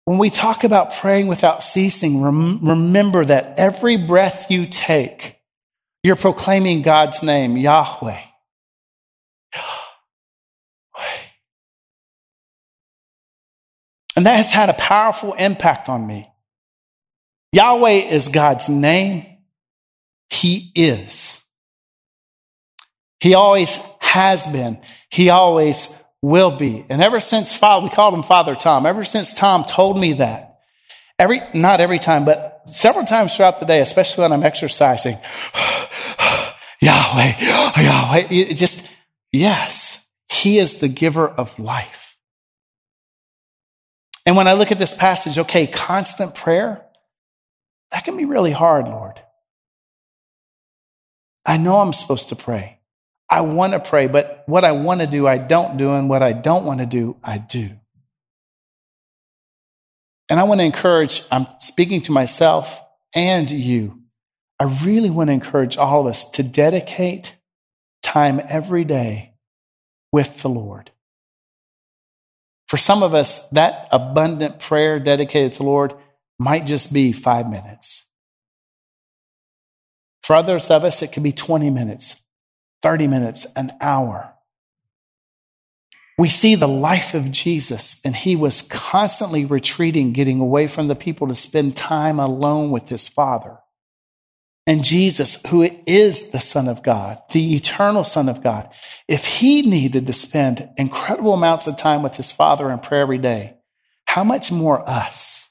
when 0.05 0.19
we 0.19 0.29
talk 0.29 0.63
about 0.63 0.93
praying 0.93 1.27
without 1.27 1.63
ceasing, 1.63 2.21
rem- 2.21 2.59
remember 2.61 3.25
that 3.25 3.57
every 3.57 3.97
breath 3.97 4.51
you 4.51 4.67
take, 4.67 5.39
you're 6.03 6.15
proclaiming 6.15 6.81
God's 6.81 7.23
name, 7.23 7.57
Yahweh. 7.57 8.21
And 14.15 14.25
that 14.25 14.35
has 14.35 14.51
had 14.51 14.69
a 14.69 14.73
powerful 14.73 15.33
impact 15.33 15.87
on 15.87 16.05
me. 16.05 16.29
Yahweh 17.53 18.09
is 18.09 18.27
God's 18.27 18.67
name. 18.67 19.38
He 20.29 20.71
is. 20.75 21.41
He 23.19 23.33
always 23.33 23.77
has 23.99 24.47
been. 24.47 24.79
He 25.09 25.29
always 25.29 25.89
will 26.21 26.57
be. 26.57 26.85
And 26.89 27.01
ever 27.01 27.19
since 27.19 27.53
Father, 27.55 27.85
we 27.85 27.89
called 27.89 28.13
him 28.13 28.23
Father 28.23 28.55
Tom, 28.55 28.85
ever 28.85 29.03
since 29.03 29.33
Tom 29.33 29.65
told 29.65 29.97
me 29.97 30.13
that, 30.13 30.59
every, 31.17 31.41
not 31.53 31.81
every 31.81 31.99
time, 31.99 32.25
but 32.25 32.61
several 32.65 33.05
times 33.05 33.35
throughout 33.35 33.57
the 33.57 33.65
day, 33.65 33.81
especially 33.81 34.23
when 34.23 34.33
I'm 34.33 34.43
exercising, 34.43 35.17
Yahweh, 36.81 37.33
Yahweh, 37.81 38.27
it 38.29 38.53
just, 38.55 38.87
yes, 39.31 40.03
he 40.29 40.59
is 40.59 40.79
the 40.79 40.87
giver 40.87 41.27
of 41.27 41.57
life. 41.59 42.17
And 44.25 44.35
when 44.35 44.47
I 44.47 44.53
look 44.53 44.71
at 44.71 44.79
this 44.79 44.93
passage, 44.93 45.39
okay, 45.39 45.65
constant 45.65 46.35
prayer, 46.35 46.85
that 47.91 48.03
can 48.03 48.15
be 48.15 48.25
really 48.25 48.51
hard, 48.51 48.85
Lord. 48.85 49.19
I 51.49 51.57
know 51.57 51.79
I'm 51.79 51.93
supposed 51.93 52.29
to 52.29 52.35
pray. 52.35 52.77
I 53.27 53.41
want 53.41 53.73
to 53.73 53.79
pray, 53.79 54.05
but 54.05 54.43
what 54.45 54.63
I 54.63 54.73
want 54.73 55.01
to 55.01 55.07
do, 55.07 55.25
I 55.25 55.39
don't 55.39 55.77
do, 55.77 55.93
and 55.93 56.07
what 56.07 56.21
I 56.21 56.31
don't 56.31 56.63
want 56.63 56.79
to 56.79 56.85
do, 56.85 57.17
I 57.23 57.39
do. 57.39 57.71
And 60.29 60.39
I 60.39 60.43
want 60.43 60.61
to 60.61 60.65
encourage, 60.65 61.23
I'm 61.31 61.47
speaking 61.59 62.03
to 62.03 62.11
myself, 62.11 62.79
and 63.15 63.49
you, 63.49 63.99
I 64.59 64.65
really 64.65 65.09
want 65.09 65.29
to 65.29 65.33
encourage 65.33 65.75
all 65.75 66.01
of 66.01 66.05
us 66.05 66.29
to 66.31 66.43
dedicate 66.43 67.35
time 68.03 68.39
every 68.47 68.83
day 68.83 69.33
with 70.11 70.43
the 70.43 70.49
Lord. 70.49 70.91
For 72.67 72.77
some 72.77 73.01
of 73.01 73.15
us, 73.15 73.43
that 73.47 73.87
abundant 73.91 74.59
prayer 74.59 74.99
dedicated 74.99 75.53
to 75.53 75.57
the 75.59 75.63
Lord 75.63 75.95
might 76.37 76.67
just 76.67 76.93
be 76.93 77.11
five 77.11 77.49
minutes. 77.49 78.05
For 80.23 80.35
others 80.35 80.69
of 80.69 80.83
us, 80.83 81.01
it 81.01 81.11
could 81.11 81.23
be 81.23 81.31
20 81.31 81.69
minutes, 81.69 82.21
30 82.83 83.07
minutes, 83.07 83.45
an 83.55 83.73
hour. 83.81 84.33
We 86.17 86.27
see 86.27 86.55
the 86.55 86.67
life 86.67 87.13
of 87.13 87.31
Jesus, 87.31 88.01
and 88.03 88.15
he 88.15 88.35
was 88.35 88.61
constantly 88.61 89.45
retreating, 89.45 90.11
getting 90.11 90.41
away 90.41 90.67
from 90.67 90.89
the 90.89 90.95
people 90.95 91.29
to 91.29 91.35
spend 91.35 91.77
time 91.77 92.19
alone 92.19 92.71
with 92.71 92.89
his 92.89 93.07
Father. 93.07 93.57
And 94.67 94.83
Jesus, 94.83 95.41
who 95.47 95.67
is 95.87 96.29
the 96.29 96.41
Son 96.41 96.67
of 96.67 96.83
God, 96.83 97.19
the 97.31 97.55
eternal 97.55 98.03
Son 98.03 98.29
of 98.29 98.43
God, 98.43 98.69
if 99.07 99.25
he 99.25 99.61
needed 99.61 100.05
to 100.07 100.13
spend 100.13 100.69
incredible 100.77 101.33
amounts 101.33 101.65
of 101.65 101.77
time 101.77 102.03
with 102.03 102.17
his 102.17 102.31
Father 102.31 102.69
in 102.69 102.79
prayer 102.79 103.01
every 103.01 103.17
day, 103.17 103.55
how 104.05 104.23
much 104.23 104.51
more 104.51 104.87
us? 104.87 105.49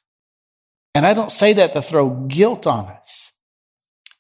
And 0.94 1.06
I 1.06 1.14
don't 1.14 1.32
say 1.32 1.54
that 1.54 1.72
to 1.72 1.82
throw 1.82 2.10
guilt 2.10 2.66
on 2.66 2.86
us, 2.86 3.32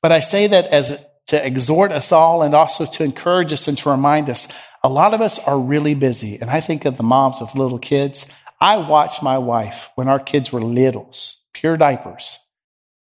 but 0.02 0.12
I 0.12 0.20
say 0.20 0.46
that 0.48 0.66
as 0.66 0.98
to 1.28 1.46
exhort 1.46 1.92
us 1.92 2.12
all 2.12 2.42
and 2.42 2.54
also 2.54 2.86
to 2.86 3.04
encourage 3.04 3.52
us 3.52 3.68
and 3.68 3.76
to 3.78 3.90
remind 3.90 4.30
us. 4.30 4.48
A 4.82 4.88
lot 4.88 5.12
of 5.12 5.20
us 5.20 5.38
are 5.38 5.58
really 5.58 5.94
busy. 5.94 6.38
And 6.40 6.50
I 6.50 6.60
think 6.60 6.84
of 6.84 6.96
the 6.96 7.02
moms 7.02 7.40
with 7.40 7.54
little 7.54 7.78
kids. 7.78 8.26
I 8.60 8.78
watched 8.78 9.22
my 9.22 9.36
wife 9.36 9.90
when 9.94 10.08
our 10.08 10.20
kids 10.20 10.50
were 10.52 10.62
littles, 10.62 11.42
pure 11.52 11.76
diapers 11.76 12.38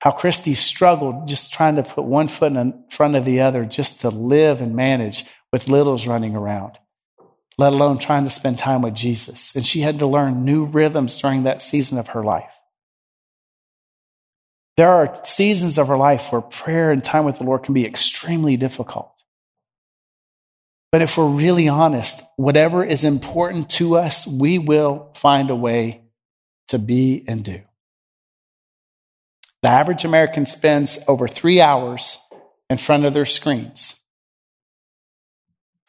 how 0.01 0.13
Christy 0.13 0.55
struggled 0.55 1.27
just 1.29 1.53
trying 1.53 1.77
to 1.77 1.83
put 1.83 2.05
one 2.05 2.29
foot 2.29 2.53
in 2.53 2.85
front 2.91 3.17
of 3.17 3.25
the 3.25 3.41
other 3.41 3.65
just 3.65 4.01
to 4.03 4.11
live 4.11 4.61
and 4.61 4.77
manage 4.77 5.25
with 5.53 5.69
littles 5.69 6.07
running 6.07 6.37
around, 6.37 6.79
let 7.57 7.73
alone 7.73 7.99
trying 7.99 8.25
to 8.25 8.31
spend 8.31 8.59
time 8.59 8.83
with 8.83 8.95
Jesus. 8.95 9.57
And 9.57 9.67
she 9.67 9.81
had 9.81 9.99
to 9.99 10.07
learn 10.07 10.45
new 10.45 10.65
rhythms 10.65 11.19
during 11.21 11.45
that 11.45 11.63
season 11.63 11.99
of 11.99 12.09
her 12.09 12.23
life. 12.23 12.51
There 14.79 14.89
are 14.89 15.13
seasons 15.25 15.77
of 15.77 15.91
our 15.91 15.99
life 15.99 16.31
where 16.31 16.41
prayer 16.41 16.93
and 16.93 17.03
time 17.03 17.25
with 17.25 17.39
the 17.39 17.45
Lord 17.45 17.65
can 17.65 17.75
be 17.75 17.85
extremely 17.85 18.57
difficult. 18.57 19.13
But 20.93 21.03
if 21.03 21.19
we're 21.19 21.27
really 21.27 21.67
honest, 21.67 22.23
whatever 22.37 22.85
is 22.85 23.03
important 23.03 23.71
to 23.71 23.97
us, 23.97 24.25
we 24.25 24.57
will 24.57 25.11
find 25.17 25.51
a 25.51 25.57
way 25.57 26.03
to 26.69 26.79
be 26.79 27.25
and 27.27 27.45
do. 27.45 27.61
The 29.63 29.69
average 29.69 30.05
American 30.05 30.47
spends 30.47 31.01
over 31.09 31.27
three 31.27 31.61
hours 31.61 32.17
in 32.71 32.79
front 32.79 33.05
of 33.05 33.15
their 33.15 33.27
screens 33.27 33.97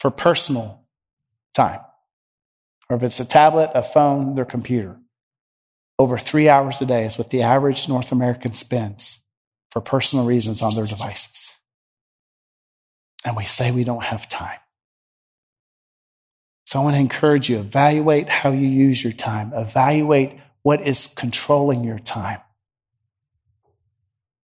for 0.00 0.10
personal 0.10 0.82
time. 1.54 1.78
Or 2.88 2.96
if 2.96 3.04
it's 3.04 3.20
a 3.20 3.24
tablet, 3.24 3.70
a 3.72 3.84
phone, 3.84 4.34
their 4.34 4.44
computer. 4.44 4.99
Over 6.00 6.16
three 6.16 6.48
hours 6.48 6.80
a 6.80 6.86
day 6.86 7.04
is 7.04 7.18
what 7.18 7.28
the 7.28 7.42
average 7.42 7.86
North 7.86 8.10
American 8.10 8.54
spends 8.54 9.20
for 9.70 9.82
personal 9.82 10.24
reasons 10.24 10.62
on 10.62 10.74
their 10.74 10.86
devices. 10.86 11.52
And 13.22 13.36
we 13.36 13.44
say 13.44 13.70
we 13.70 13.84
don't 13.84 14.04
have 14.04 14.26
time. 14.26 14.60
So 16.64 16.80
I 16.80 16.84
want 16.84 16.96
to 16.96 17.00
encourage 17.00 17.50
you 17.50 17.58
evaluate 17.58 18.30
how 18.30 18.50
you 18.50 18.66
use 18.66 19.04
your 19.04 19.12
time, 19.12 19.52
evaluate 19.52 20.40
what 20.62 20.80
is 20.86 21.06
controlling 21.06 21.84
your 21.84 21.98
time. 21.98 22.40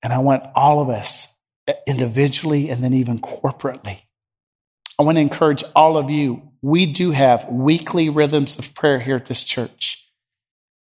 And 0.03 0.13
I 0.13 0.19
want 0.19 0.45
all 0.55 0.83
of 0.83 0.91
us 0.91 1.29
eh, 1.69 1.73
individually 1.87 2.69
and 2.69 2.85
then 2.85 2.93
even 2.93 3.19
corporately. 3.19 4.01
I 4.99 5.05
want 5.05 5.17
to 5.17 5.23
encourage 5.23 5.65
all 5.75 5.97
of 5.97 6.11
you. 6.11 6.51
We 6.61 6.85
do 6.85 7.13
have 7.13 7.49
weekly 7.49 8.11
rhythms 8.11 8.59
of 8.59 8.75
prayer 8.75 9.01
here 9.01 9.17
at 9.17 9.25
this 9.25 9.43
church. 9.43 10.06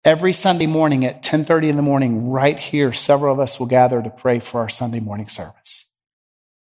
Every 0.05 0.33
Sunday 0.33 0.67
morning 0.67 1.03
at 1.03 1.23
10:30 1.23 1.69
in 1.69 1.77
the 1.77 1.81
morning 1.81 2.29
right 2.29 2.59
here 2.59 2.93
several 2.93 3.33
of 3.33 3.39
us 3.39 3.59
will 3.59 3.65
gather 3.65 4.03
to 4.03 4.09
pray 4.11 4.37
for 4.37 4.61
our 4.61 4.69
Sunday 4.69 4.99
morning 4.99 5.27
service. 5.27 5.91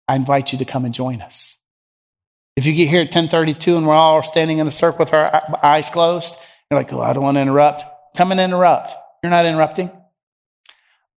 I 0.07 0.15
invite 0.15 0.53
you 0.53 0.59
to 0.59 0.65
come 0.65 0.85
and 0.85 0.95
join 0.95 1.21
us. 1.21 1.57
If 2.55 2.65
you 2.65 2.73
get 2.73 2.89
here 2.89 3.01
at 3.01 3.11
10:32 3.11 3.77
and 3.77 3.89
we're 3.89 3.95
all 3.95 4.23
standing 4.23 4.59
in 4.59 4.69
a 4.69 4.71
circle 4.71 5.01
with 5.01 5.13
our 5.13 5.43
eyes 5.65 5.91
closed, 5.91 6.37
you're 6.71 6.79
like, 6.79 6.93
"Oh, 6.93 7.01
I 7.01 7.13
don't 7.13 7.25
want 7.25 7.37
to 7.37 7.43
interrupt." 7.43 7.85
Come 8.17 8.31
and 8.31 8.41
interrupt. 8.41 8.95
You're 9.21 9.31
not 9.31 9.47
interrupting. 9.47 9.91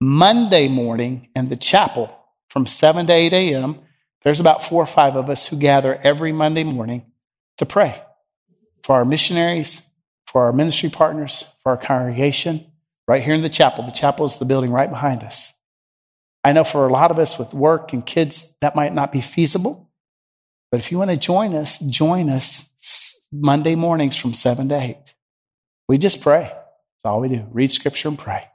Monday 0.02 0.68
morning 0.68 1.30
in 1.36 1.50
the 1.50 1.56
chapel 1.56 2.10
from 2.50 2.66
7 2.66 3.06
to 3.06 3.14
8 3.14 3.34
a.m., 3.34 3.80
there's 4.24 4.40
about 4.40 4.64
four 4.64 4.82
or 4.82 4.88
five 4.88 5.16
of 5.16 5.30
us 5.30 5.46
who 5.48 5.56
gather 5.56 5.94
every 6.02 6.32
Monday 6.32 6.64
morning 6.64 7.06
to 7.58 7.66
pray 7.68 8.02
for 8.82 8.96
our 8.96 9.06
missionaries, 9.06 9.88
for 10.28 10.46
our 10.46 10.54
ministry 10.54 10.90
partners, 10.90 11.46
for 11.64 11.72
our 11.72 11.78
congregation, 11.78 12.66
right 13.08 13.24
here 13.24 13.34
in 13.34 13.42
the 13.42 13.50
chapel. 13.50 13.86
The 13.86 13.92
chapel 13.92 14.26
is 14.26 14.38
the 14.38 14.46
building 14.46 14.72
right 14.72 14.90
behind 14.90 15.24
us. 15.24 15.54
I 16.44 16.52
know 16.52 16.64
for 16.64 16.88
a 16.88 16.92
lot 16.92 17.12
of 17.12 17.20
us 17.20 17.40
with 17.40 17.54
work 17.54 17.94
and 17.94 18.06
kids, 18.06 18.56
that 18.62 18.76
might 18.76 18.94
not 18.94 19.12
be 19.12 19.22
feasible. 19.22 19.90
But 20.72 20.80
if 20.80 20.92
you 20.92 20.98
want 20.98 21.12
to 21.12 21.18
join 21.18 21.56
us, 21.56 21.80
join 21.80 22.30
us 22.30 22.70
Monday 23.32 23.76
mornings 23.76 24.18
from 24.18 24.34
7 24.34 24.70
to 24.70 24.76
8. 24.80 24.98
We 25.88 25.98
just 25.98 26.22
pray. 26.22 26.44
That's 26.44 27.06
all 27.06 27.22
we 27.22 27.30
do. 27.30 27.46
Read 27.52 27.72
scripture 27.72 28.10
and 28.10 28.20
pray. 28.20 28.48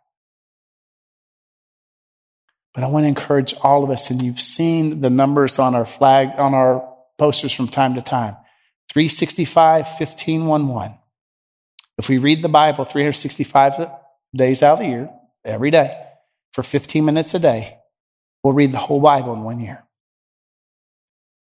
But 2.74 2.85
I 2.85 2.87
want 2.87 3.04
to 3.04 3.08
encourage 3.08 3.54
all 3.62 3.85
of 3.85 3.90
us, 3.90 4.11
and 4.11 4.22
you've 4.22 4.40
seen 4.40 5.00
the 5.00 5.11
numbers 5.11 5.58
on 5.58 5.74
our 5.74 5.85
flag, 5.85 6.30
on 6.38 6.54
our 6.54 6.88
posters 7.18 7.52
from 7.52 7.68
time 7.68 7.94
to 7.94 8.02
time 8.02 8.37
365, 8.92 9.88
15, 9.96 10.46
1, 10.46 10.68
1. 10.68 10.94
If 12.03 12.09
we 12.09 12.19
read 12.19 12.43
the 12.43 12.49
Bible 12.49 12.85
365 12.85 13.88
days 14.35 14.61
out 14.61 14.73
of 14.73 14.79
the 14.81 14.87
year, 14.87 15.11
every 15.45 15.71
day, 15.71 16.05
for 16.53 16.65
15 16.65 17.05
minutes 17.05 17.33
a 17.33 17.38
day, 17.38 17.79
we'll 18.43 18.55
read 18.55 18.73
the 18.73 18.79
whole 18.79 18.99
Bible 18.99 19.33
in 19.35 19.45
one 19.45 19.61
year. 19.61 19.85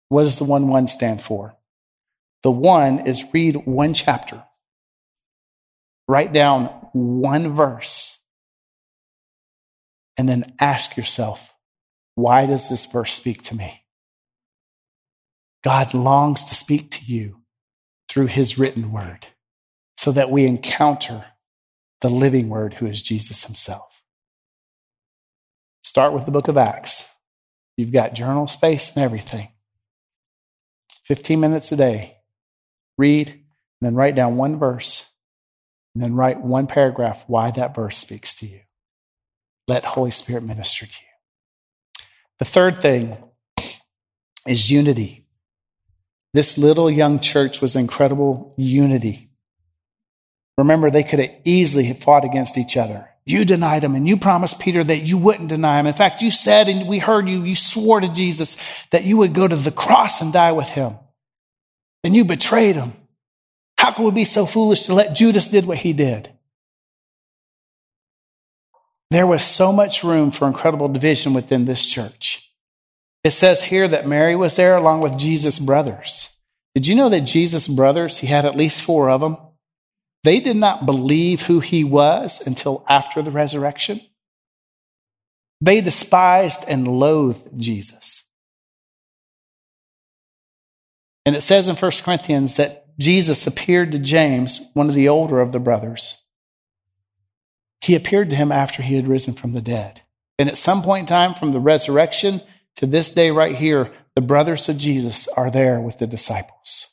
What 0.08 0.24
does 0.24 0.38
the 0.38 0.46
1 0.46 0.70
1 0.70 0.88
stand 0.88 1.22
for? 1.22 1.58
The 2.44 2.52
1 2.52 3.08
is 3.08 3.26
read 3.34 3.66
one 3.66 3.94
chapter, 3.94 4.42
write 6.08 6.32
down 6.32 6.68
one 6.94 7.54
verse 7.54 8.18
and 10.16 10.30
then 10.30 10.54
ask 10.62 10.96
yourself, 10.96 11.54
why 12.16 12.46
does 12.46 12.70
this 12.70 12.86
verse 12.86 13.14
speak 13.14 13.44
to 13.44 13.56
me? 13.58 13.84
God 15.66 15.94
longs 15.94 16.46
to 16.46 16.56
speak 16.56 16.90
to 16.92 17.04
you 17.04 17.42
through 18.08 18.28
his 18.28 18.58
written 18.58 18.94
word 18.94 19.28
so 20.08 20.14
that 20.14 20.32
we 20.32 20.46
encounter 20.46 21.26
the 22.00 22.10
living 22.10 22.48
word 22.48 22.76
who 22.76 22.86
is 22.86 23.02
Jesus 23.02 23.44
himself. 23.44 23.90
Start 25.84 26.14
with 26.14 26.24
the 26.24 26.32
book 26.32 26.48
of 26.48 26.56
Acts. 26.56 27.04
You've 27.76 27.92
got 27.92 28.14
journal 28.14 28.48
space 28.48 28.96
and 28.96 29.04
everything. 29.04 29.50
15 31.08 31.42
minutes 31.42 31.74
a 31.74 31.76
day. 31.76 32.20
Read 32.98 33.28
and 33.28 33.42
then 33.82 33.96
write 33.96 34.16
down 34.16 34.38
one 34.38 34.58
verse 34.58 35.08
and 35.94 36.02
then 36.02 36.14
write 36.14 36.40
one 36.40 36.68
paragraph 36.68 37.26
why 37.28 37.52
that 37.52 37.76
verse 37.76 37.98
speaks 37.98 38.34
to 38.36 38.48
you. 38.48 38.62
Let 39.68 39.84
Holy 39.84 40.12
Spirit 40.12 40.44
minister 40.44 40.86
to 40.86 41.00
you. 41.02 42.04
The 42.40 42.46
third 42.46 42.82
thing 42.82 43.18
is 44.48 44.72
unity. 44.72 45.28
This 46.34 46.58
little 46.58 46.90
young 46.90 47.20
church 47.20 47.60
was 47.60 47.76
incredible 47.76 48.54
unity. 48.56 49.27
Remember, 50.58 50.90
they 50.90 51.04
could 51.04 51.20
have 51.20 51.36
easily 51.44 51.94
fought 51.94 52.26
against 52.26 52.58
each 52.58 52.78
other. 52.78 53.10
You 53.26 53.46
denied 53.46 53.84
him 53.84 53.96
and 53.96 54.08
you 54.08 54.18
promised 54.18 54.60
Peter 54.60 54.84
that 54.84 55.04
you 55.04 55.18
wouldn't 55.18 55.50
deny 55.50 55.80
him. 55.80 55.86
In 55.86 55.94
fact, 55.94 56.22
you 56.22 56.32
said, 56.32 56.70
and 56.70 56.88
we 56.88 56.98
heard 56.98 57.28
you, 57.30 57.44
you 57.44 57.56
swore 57.56 58.00
to 58.00 58.08
Jesus 58.08 58.58
that 58.92 59.04
you 59.04 59.18
would 59.18 59.34
go 59.34 59.48
to 59.48 59.56
the 59.56 59.72
cross 59.72 60.22
and 60.22 60.32
die 60.32 60.54
with 60.54 60.70
him. 60.70 60.96
And 62.04 62.16
you 62.16 62.24
betrayed 62.24 62.76
him. 62.76 62.94
How 63.78 63.92
could 63.92 64.06
we 64.06 64.12
be 64.12 64.26
so 64.26 64.46
foolish 64.46 64.84
to 64.84 64.94
let 64.94 65.16
Judas 65.16 65.50
did 65.50 65.66
what 65.66 65.78
he 65.78 65.94
did? 65.94 66.32
There 69.12 69.28
was 69.28 69.44
so 69.44 69.72
much 69.72 70.04
room 70.04 70.32
for 70.32 70.48
incredible 70.48 70.88
division 70.88 71.34
within 71.34 71.66
this 71.66 71.86
church. 71.86 72.52
It 73.24 73.32
says 73.32 73.64
here 73.64 73.88
that 73.88 74.08
Mary 74.08 74.36
was 74.36 74.56
there 74.56 74.78
along 74.78 75.02
with 75.02 75.18
Jesus' 75.18 75.60
brothers. 75.60 76.30
Did 76.76 76.88
you 76.88 76.96
know 76.96 77.10
that 77.10 77.22
Jesus' 77.22 77.68
brothers, 77.68 78.20
he 78.20 78.28
had 78.28 78.46
at 78.46 78.56
least 78.56 78.82
four 78.82 79.10
of 79.10 79.22
them? 79.22 79.38
They 80.28 80.42
did 80.42 80.58
not 80.58 80.86
believe 80.86 81.44
who 81.44 81.62
he 81.62 81.86
was 81.86 82.46
until 82.46 82.84
after 82.90 83.22
the 83.22 83.32
resurrection. 83.32 84.02
They 85.62 85.80
despised 85.80 86.66
and 86.68 86.86
loathed 86.86 87.48
Jesus. 87.56 88.26
And 91.26 91.34
it 91.34 91.44
says 91.44 91.70
in 91.70 91.78
1 91.78 91.92
Corinthians 92.04 92.56
that 92.56 92.88
Jesus 93.00 93.48
appeared 93.48 93.94
to 93.94 94.00
James, 94.00 94.60
one 94.74 94.90
of 94.90 94.96
the 94.96 95.08
older 95.08 95.40
of 95.40 95.54
the 95.54 95.62
brothers. 95.62 96.22
He 97.80 97.96
appeared 97.96 98.30
to 98.32 98.36
him 98.36 98.52
after 98.52 98.84
he 98.84 98.96
had 98.96 99.08
risen 99.08 99.34
from 99.34 99.54
the 99.54 99.62
dead. 99.62 100.02
And 100.38 100.50
at 100.50 100.58
some 100.58 100.84
point 100.84 101.04
in 101.04 101.06
time, 101.06 101.36
from 101.36 101.54
the 101.54 101.62
resurrection 101.62 102.42
to 102.76 102.86
this 102.86 103.12
day 103.12 103.32
right 103.32 103.56
here, 103.56 103.94
the 104.14 104.20
brothers 104.20 104.68
of 104.68 104.78
Jesus 104.78 105.30
are 105.30 105.50
there 105.50 105.80
with 105.80 106.00
the 106.00 106.08
disciples. 106.08 106.90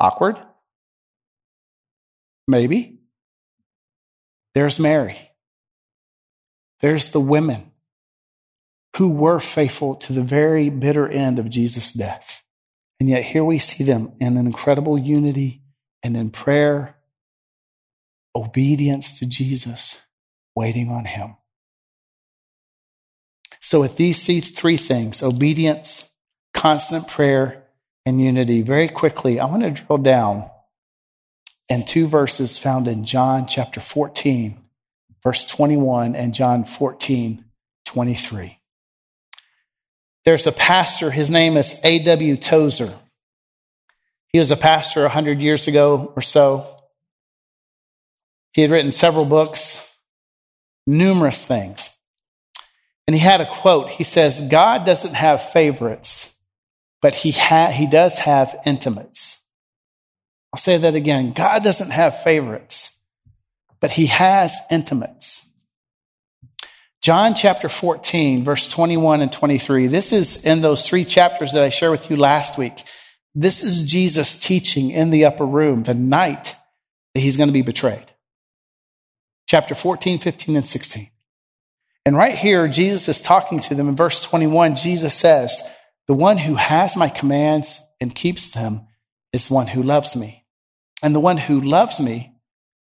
Awkward? 0.00 0.38
Maybe. 2.48 2.98
There's 4.54 4.80
Mary. 4.80 5.30
There's 6.80 7.10
the 7.10 7.20
women 7.20 7.70
who 8.96 9.08
were 9.08 9.38
faithful 9.38 9.94
to 9.94 10.12
the 10.12 10.22
very 10.22 10.70
bitter 10.70 11.06
end 11.06 11.38
of 11.38 11.50
Jesus' 11.50 11.92
death. 11.92 12.42
And 12.98 13.08
yet 13.08 13.22
here 13.22 13.44
we 13.44 13.58
see 13.58 13.84
them 13.84 14.12
in 14.18 14.36
an 14.36 14.46
incredible 14.46 14.98
unity 14.98 15.62
and 16.02 16.16
in 16.16 16.30
prayer, 16.30 16.96
obedience 18.34 19.18
to 19.18 19.26
Jesus, 19.26 19.98
waiting 20.56 20.88
on 20.88 21.04
Him. 21.04 21.36
So, 23.60 23.80
with 23.80 23.96
these 23.96 24.24
three 24.24 24.76
things 24.76 25.22
obedience, 25.22 26.10
constant 26.54 27.08
prayer, 27.08 27.64
and 28.06 28.20
unity, 28.20 28.62
very 28.62 28.88
quickly, 28.88 29.38
I 29.38 29.44
want 29.44 29.62
to 29.62 29.70
drill 29.70 29.98
down 29.98 30.48
in 31.68 31.84
two 31.84 32.08
verses 32.08 32.58
found 32.58 32.88
in 32.88 33.04
John 33.04 33.46
chapter 33.46 33.80
14, 33.80 34.58
verse 35.22 35.44
21, 35.44 36.14
and 36.14 36.34
John 36.34 36.64
14, 36.64 37.44
23. 37.84 38.58
There's 40.24 40.46
a 40.46 40.52
pastor, 40.52 41.10
his 41.10 41.30
name 41.30 41.56
is 41.56 41.78
A.W. 41.84 42.36
Tozer. 42.36 42.94
He 44.28 44.38
was 44.38 44.50
a 44.50 44.56
pastor 44.56 45.02
100 45.02 45.40
years 45.40 45.68
ago 45.68 46.12
or 46.14 46.22
so. 46.22 46.66
He 48.52 48.62
had 48.62 48.70
written 48.70 48.92
several 48.92 49.24
books, 49.24 49.86
numerous 50.86 51.44
things. 51.44 51.90
And 53.06 53.14
he 53.14 53.20
had 53.20 53.40
a 53.40 53.46
quote. 53.46 53.88
He 53.88 54.04
says, 54.04 54.40
God 54.50 54.84
doesn't 54.84 55.14
have 55.14 55.50
favorites, 55.50 56.36
but 57.00 57.14
he, 57.14 57.30
ha- 57.30 57.70
he 57.70 57.86
does 57.86 58.18
have 58.18 58.54
intimates. 58.66 59.38
I'll 60.52 60.60
say 60.60 60.78
that 60.78 60.94
again. 60.94 61.32
God 61.32 61.62
doesn't 61.62 61.90
have 61.90 62.22
favorites, 62.22 62.96
but 63.80 63.90
he 63.90 64.06
has 64.06 64.56
intimates. 64.70 65.46
John 67.00 67.34
chapter 67.34 67.68
14, 67.68 68.44
verse 68.44 68.68
21 68.68 69.20
and 69.20 69.32
23. 69.32 69.86
This 69.86 70.12
is 70.12 70.44
in 70.44 70.62
those 70.62 70.86
three 70.86 71.04
chapters 71.04 71.52
that 71.52 71.62
I 71.62 71.68
shared 71.68 71.92
with 71.92 72.10
you 72.10 72.16
last 72.16 72.58
week. 72.58 72.82
This 73.34 73.62
is 73.62 73.82
Jesus 73.82 74.34
teaching 74.34 74.90
in 74.90 75.10
the 75.10 75.26
upper 75.26 75.46
room 75.46 75.84
the 75.84 75.94
night 75.94 76.56
that 77.14 77.20
he's 77.20 77.36
going 77.36 77.48
to 77.48 77.52
be 77.52 77.62
betrayed. 77.62 78.06
Chapter 79.46 79.76
14, 79.76 80.18
15, 80.18 80.56
and 80.56 80.66
16. 80.66 81.10
And 82.04 82.16
right 82.16 82.34
here, 82.34 82.66
Jesus 82.66 83.08
is 83.08 83.20
talking 83.20 83.60
to 83.60 83.74
them. 83.74 83.88
In 83.88 83.94
verse 83.94 84.20
21, 84.20 84.74
Jesus 84.74 85.14
says, 85.14 85.62
The 86.08 86.14
one 86.14 86.38
who 86.38 86.56
has 86.56 86.96
my 86.96 87.08
commands 87.08 87.80
and 88.00 88.14
keeps 88.14 88.48
them 88.48 88.87
is 89.32 89.50
one 89.50 89.68
who 89.68 89.82
loves 89.82 90.16
me. 90.16 90.44
And 91.02 91.14
the 91.14 91.20
one 91.20 91.36
who 91.36 91.60
loves 91.60 92.00
me 92.00 92.34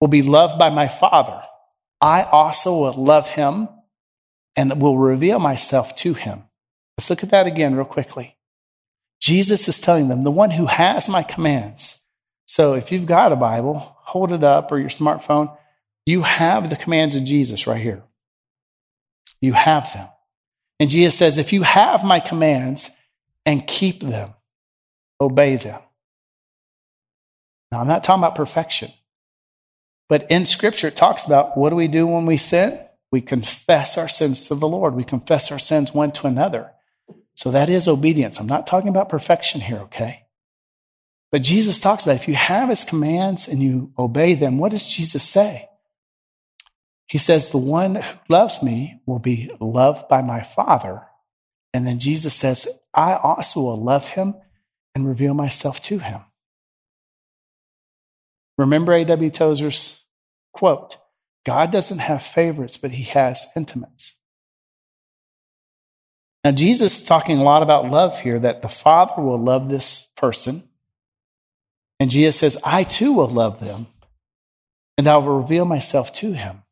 will 0.00 0.08
be 0.08 0.22
loved 0.22 0.58
by 0.58 0.70
my 0.70 0.88
Father. 0.88 1.42
I 2.00 2.22
also 2.22 2.76
will 2.76 2.92
love 2.92 3.28
him 3.28 3.68
and 4.56 4.80
will 4.80 4.96
reveal 4.96 5.38
myself 5.38 5.94
to 5.96 6.14
him. 6.14 6.44
Let's 6.96 7.10
look 7.10 7.22
at 7.22 7.30
that 7.30 7.46
again, 7.46 7.74
real 7.74 7.84
quickly. 7.84 8.36
Jesus 9.20 9.68
is 9.68 9.80
telling 9.80 10.08
them, 10.08 10.24
The 10.24 10.30
one 10.30 10.50
who 10.50 10.66
has 10.66 11.08
my 11.08 11.22
commands. 11.22 12.00
So 12.46 12.74
if 12.74 12.90
you've 12.90 13.06
got 13.06 13.32
a 13.32 13.36
Bible, 13.36 13.96
hold 14.00 14.32
it 14.32 14.42
up 14.42 14.72
or 14.72 14.78
your 14.78 14.88
smartphone. 14.88 15.54
You 16.06 16.22
have 16.22 16.70
the 16.70 16.76
commands 16.76 17.14
of 17.14 17.24
Jesus 17.24 17.66
right 17.66 17.82
here. 17.82 18.02
You 19.40 19.52
have 19.52 19.92
them. 19.92 20.08
And 20.80 20.90
Jesus 20.90 21.16
says, 21.16 21.38
if 21.38 21.52
you 21.52 21.62
have 21.62 22.04
my 22.04 22.20
commands 22.20 22.90
and 23.44 23.66
keep 23.66 24.00
them, 24.00 24.34
obey 25.20 25.56
them. 25.56 25.80
Now, 27.70 27.80
I'm 27.80 27.88
not 27.88 28.04
talking 28.04 28.22
about 28.22 28.34
perfection, 28.34 28.92
but 30.08 30.30
in 30.30 30.46
Scripture, 30.46 30.88
it 30.88 30.96
talks 30.96 31.26
about 31.26 31.56
what 31.56 31.70
do 31.70 31.76
we 31.76 31.88
do 31.88 32.06
when 32.06 32.26
we 32.26 32.36
sin? 32.36 32.80
We 33.10 33.20
confess 33.20 33.98
our 33.98 34.08
sins 34.08 34.48
to 34.48 34.54
the 34.54 34.68
Lord. 34.68 34.94
We 34.94 35.04
confess 35.04 35.50
our 35.50 35.58
sins 35.58 35.92
one 35.92 36.12
to 36.12 36.26
another. 36.26 36.72
So 37.34 37.50
that 37.50 37.68
is 37.68 37.88
obedience. 37.88 38.38
I'm 38.38 38.46
not 38.46 38.66
talking 38.66 38.88
about 38.88 39.08
perfection 39.08 39.60
here, 39.60 39.78
okay? 39.80 40.26
But 41.30 41.42
Jesus 41.42 41.80
talks 41.80 42.04
about 42.04 42.16
if 42.16 42.28
you 42.28 42.34
have 42.34 42.68
his 42.68 42.84
commands 42.84 43.48
and 43.48 43.62
you 43.62 43.92
obey 43.98 44.34
them, 44.34 44.58
what 44.58 44.72
does 44.72 44.88
Jesus 44.88 45.22
say? 45.22 45.68
He 47.06 47.18
says, 47.18 47.48
The 47.48 47.58
one 47.58 47.96
who 47.96 48.18
loves 48.28 48.62
me 48.62 49.00
will 49.06 49.18
be 49.18 49.50
loved 49.60 50.08
by 50.08 50.22
my 50.22 50.42
Father. 50.42 51.02
And 51.74 51.86
then 51.86 51.98
Jesus 51.98 52.34
says, 52.34 52.66
I 52.94 53.14
also 53.14 53.60
will 53.60 53.82
love 53.82 54.08
him 54.08 54.34
and 54.94 55.06
reveal 55.06 55.34
myself 55.34 55.82
to 55.82 55.98
him. 55.98 56.20
Remember 58.58 58.92
A.W. 58.92 59.30
Tozer's 59.30 60.02
quote 60.52 60.96
God 61.46 61.70
doesn't 61.70 62.00
have 62.00 62.22
favorites, 62.22 62.76
but 62.76 62.90
he 62.90 63.04
has 63.04 63.46
intimates. 63.56 64.16
Now, 66.44 66.52
Jesus 66.52 66.98
is 66.98 67.02
talking 67.04 67.38
a 67.38 67.42
lot 67.42 67.62
about 67.62 67.90
love 67.90 68.20
here, 68.20 68.38
that 68.38 68.62
the 68.62 68.68
Father 68.68 69.22
will 69.22 69.42
love 69.42 69.68
this 69.68 70.08
person. 70.16 70.64
And 72.00 72.10
Jesus 72.10 72.38
says, 72.38 72.58
I 72.62 72.84
too 72.84 73.12
will 73.12 73.28
love 73.28 73.60
them, 73.60 73.86
and 74.96 75.08
I 75.08 75.16
will 75.16 75.40
reveal 75.40 75.64
myself 75.64 76.12
to 76.14 76.32
him. 76.32 76.62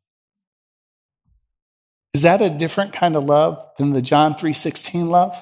Is 2.14 2.22
that 2.22 2.40
a 2.40 2.50
different 2.50 2.92
kind 2.92 3.16
of 3.16 3.24
love 3.24 3.58
than 3.76 3.92
the 3.92 4.02
John 4.02 4.34
3:16 4.34 5.08
love? 5.08 5.36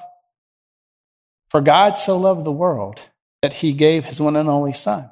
For 1.49 1.61
God 1.61 1.97
so 1.97 2.17
loved 2.17 2.43
the 2.43 2.51
world 2.51 2.99
that 3.41 3.53
he 3.53 3.71
gave 3.73 4.05
his 4.05 4.19
one 4.19 4.35
and 4.35 4.49
only 4.49 4.73
son. 4.73 5.09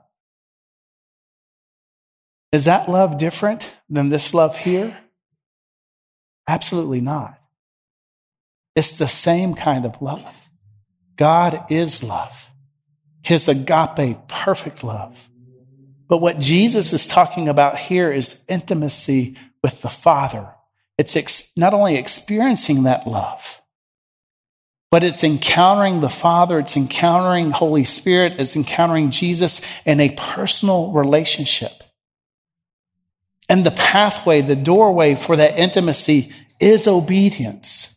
Is 2.53 2.65
that 2.65 2.87
love 2.87 3.17
different 3.17 3.69
than 3.89 4.07
this 4.07 4.33
love 4.33 4.55
here? 4.55 4.97
Absolutely 6.47 7.01
not. 7.01 7.37
It's 8.75 8.93
the 8.93 9.07
same 9.07 9.55
kind 9.55 9.85
of 9.85 10.01
love. 10.01 10.25
God 11.17 11.65
is 11.69 12.01
love. 12.01 12.47
His 13.21 13.49
agape, 13.49 14.27
perfect 14.29 14.83
love. 14.83 15.17
But 16.07 16.19
what 16.19 16.39
Jesus 16.39 16.93
is 16.93 17.07
talking 17.07 17.49
about 17.49 17.77
here 17.77 18.11
is 18.11 18.41
intimacy 18.47 19.35
with 19.61 19.81
the 19.81 19.89
Father 19.89 20.53
it's 20.97 21.15
ex- 21.15 21.51
not 21.57 21.73
only 21.73 21.95
experiencing 21.95 22.83
that 22.83 23.07
love, 23.07 23.61
but 24.91 25.03
it's 25.03 25.23
encountering 25.23 26.01
the 26.01 26.09
Father, 26.09 26.59
it's 26.59 26.77
encountering 26.77 27.51
Holy 27.51 27.83
Spirit, 27.83 28.39
it's 28.39 28.55
encountering 28.55 29.09
Jesus 29.09 29.61
in 29.85 29.99
a 29.99 30.15
personal 30.15 30.91
relationship. 30.91 31.82
And 33.49 33.65
the 33.65 33.71
pathway, 33.71 34.41
the 34.41 34.55
doorway 34.55 35.15
for 35.15 35.35
that 35.35 35.57
intimacy 35.59 36.33
is 36.59 36.87
obedience. 36.87 37.93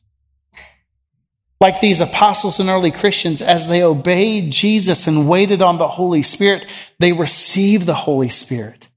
Like 1.60 1.80
these 1.80 2.00
apostles 2.00 2.60
and 2.60 2.68
early 2.68 2.90
Christians, 2.90 3.40
as 3.40 3.68
they 3.68 3.82
obeyed 3.82 4.52
Jesus 4.52 5.06
and 5.06 5.28
waited 5.28 5.62
on 5.62 5.78
the 5.78 5.88
Holy 5.88 6.22
Spirit, 6.22 6.66
they 6.98 7.12
received 7.12 7.86
the 7.86 7.94
Holy 7.94 8.28
Spirit. 8.28 8.88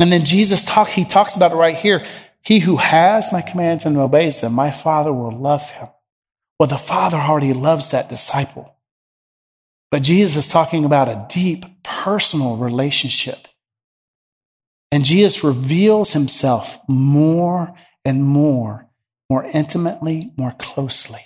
And 0.00 0.10
then 0.10 0.24
Jesus 0.24 0.64
talk, 0.64 0.88
he 0.88 1.04
talks 1.04 1.36
about 1.36 1.52
it 1.52 1.56
right 1.56 1.76
here. 1.76 2.04
He 2.42 2.58
who 2.58 2.76
has 2.76 3.30
my 3.32 3.40
commands 3.40 3.86
and 3.86 3.96
obeys 3.96 4.40
them, 4.40 4.52
my 4.54 4.72
Father 4.72 5.12
will 5.12 5.30
love 5.30 5.70
him. 5.70 5.88
Well, 6.58 6.66
the 6.66 6.76
Father 6.76 7.18
already 7.18 7.52
loves 7.52 7.92
that 7.92 8.08
disciple. 8.08 8.74
But 9.92 10.02
Jesus 10.02 10.46
is 10.46 10.50
talking 10.50 10.84
about 10.84 11.08
a 11.08 11.26
deep 11.28 11.84
personal 11.84 12.56
relationship. 12.56 13.46
And 14.92 15.04
Jesus 15.04 15.42
reveals 15.42 16.12
himself 16.12 16.78
more 16.86 17.74
and 18.04 18.22
more, 18.22 18.88
more 19.28 19.42
intimately, 19.44 20.32
more 20.36 20.54
closely. 20.58 21.24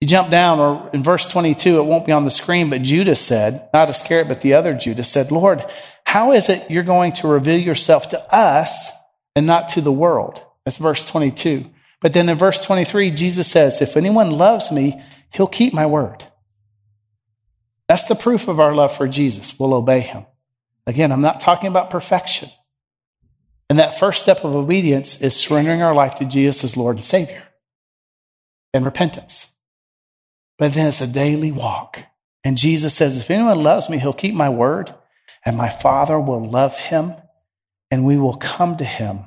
You 0.00 0.08
jump 0.08 0.30
down, 0.30 0.58
or 0.58 0.90
in 0.92 1.04
verse 1.04 1.26
22, 1.26 1.78
it 1.78 1.84
won't 1.84 2.06
be 2.06 2.12
on 2.12 2.24
the 2.24 2.30
screen, 2.30 2.70
but 2.70 2.82
Judas 2.82 3.20
said, 3.20 3.68
not 3.72 3.88
Iscariot, 3.88 4.28
but 4.28 4.40
the 4.40 4.54
other 4.54 4.74
Judas 4.74 5.08
said, 5.08 5.30
Lord, 5.30 5.64
how 6.04 6.32
is 6.32 6.48
it 6.48 6.70
you're 6.70 6.82
going 6.82 7.12
to 7.14 7.28
reveal 7.28 7.60
yourself 7.60 8.10
to 8.10 8.34
us 8.34 8.90
and 9.36 9.46
not 9.46 9.68
to 9.68 9.80
the 9.82 9.92
world. 9.92 10.42
That's 10.64 10.78
verse 10.78 11.08
22. 11.08 11.66
But 12.00 12.14
then 12.14 12.28
in 12.28 12.38
verse 12.38 12.58
23, 12.60 13.12
Jesus 13.12 13.46
says, 13.46 13.80
If 13.80 13.96
anyone 13.96 14.30
loves 14.32 14.72
me, 14.72 15.00
he'll 15.30 15.46
keep 15.46 15.72
my 15.72 15.86
word. 15.86 16.26
That's 17.88 18.06
the 18.06 18.16
proof 18.16 18.48
of 18.48 18.58
our 18.58 18.74
love 18.74 18.96
for 18.96 19.06
Jesus. 19.06 19.56
We'll 19.60 19.74
obey 19.74 20.00
him. 20.00 20.26
Again, 20.86 21.12
I'm 21.12 21.20
not 21.20 21.40
talking 21.40 21.68
about 21.68 21.90
perfection. 21.90 22.50
And 23.68 23.78
that 23.78 23.98
first 23.98 24.22
step 24.22 24.44
of 24.44 24.54
obedience 24.54 25.20
is 25.20 25.34
surrendering 25.34 25.82
our 25.82 25.94
life 25.94 26.14
to 26.16 26.24
Jesus 26.24 26.62
as 26.62 26.76
Lord 26.76 26.96
and 26.96 27.04
Savior 27.04 27.42
and 28.72 28.84
repentance. 28.84 29.52
But 30.58 30.74
then 30.74 30.86
it's 30.86 31.00
a 31.00 31.06
daily 31.06 31.50
walk. 31.50 32.00
And 32.44 32.56
Jesus 32.56 32.94
says, 32.94 33.18
If 33.18 33.30
anyone 33.30 33.62
loves 33.62 33.90
me, 33.90 33.98
he'll 33.98 34.12
keep 34.12 34.34
my 34.34 34.48
word, 34.48 34.94
and 35.44 35.56
my 35.56 35.68
Father 35.68 36.18
will 36.18 36.48
love 36.48 36.78
him 36.78 37.14
and 37.90 38.04
we 38.04 38.16
will 38.16 38.36
come 38.36 38.76
to 38.76 38.84
him 38.84 39.26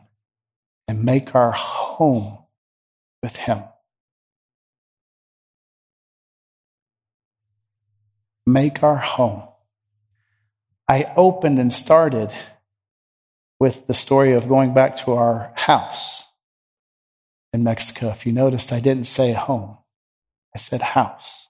and 0.88 1.04
make 1.04 1.36
our 1.36 1.52
home 1.52 2.40
with 3.22 3.36
Him. 3.36 3.64
Make 8.46 8.82
our 8.82 8.98
home. 8.98 9.49
I 10.90 11.14
opened 11.16 11.60
and 11.60 11.72
started 11.72 12.34
with 13.60 13.86
the 13.86 13.94
story 13.94 14.34
of 14.34 14.50
going 14.50 14.74
back 14.74 14.96
to 14.98 15.14
our 15.14 15.54
house 15.56 16.24
in 17.54 17.64
Mexico. 17.64 18.10
If 18.10 18.26
you 18.26 18.32
noticed, 18.32 18.74
I 18.74 18.80
didn't 18.80 19.06
say 19.06 19.34
home, 19.34 19.78
I 20.56 20.58
said 20.58 20.82
house. 20.82 21.48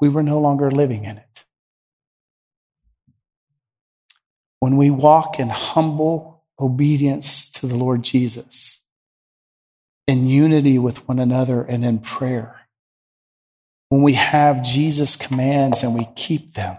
We 0.00 0.08
were 0.08 0.22
no 0.22 0.40
longer 0.40 0.70
living 0.70 1.04
in 1.04 1.18
it. 1.18 1.44
When 4.60 4.78
we 4.78 4.88
walk 4.88 5.38
in 5.38 5.50
humble 5.50 6.44
obedience 6.58 7.50
to 7.52 7.66
the 7.66 7.76
Lord 7.76 8.02
Jesus, 8.02 8.80
in 10.06 10.26
unity 10.26 10.78
with 10.78 11.06
one 11.06 11.18
another 11.18 11.62
and 11.62 11.84
in 11.84 11.98
prayer, 11.98 12.62
when 13.90 14.00
we 14.00 14.14
have 14.14 14.62
Jesus' 14.62 15.16
commands 15.16 15.82
and 15.82 15.94
we 15.94 16.08
keep 16.16 16.54
them, 16.54 16.78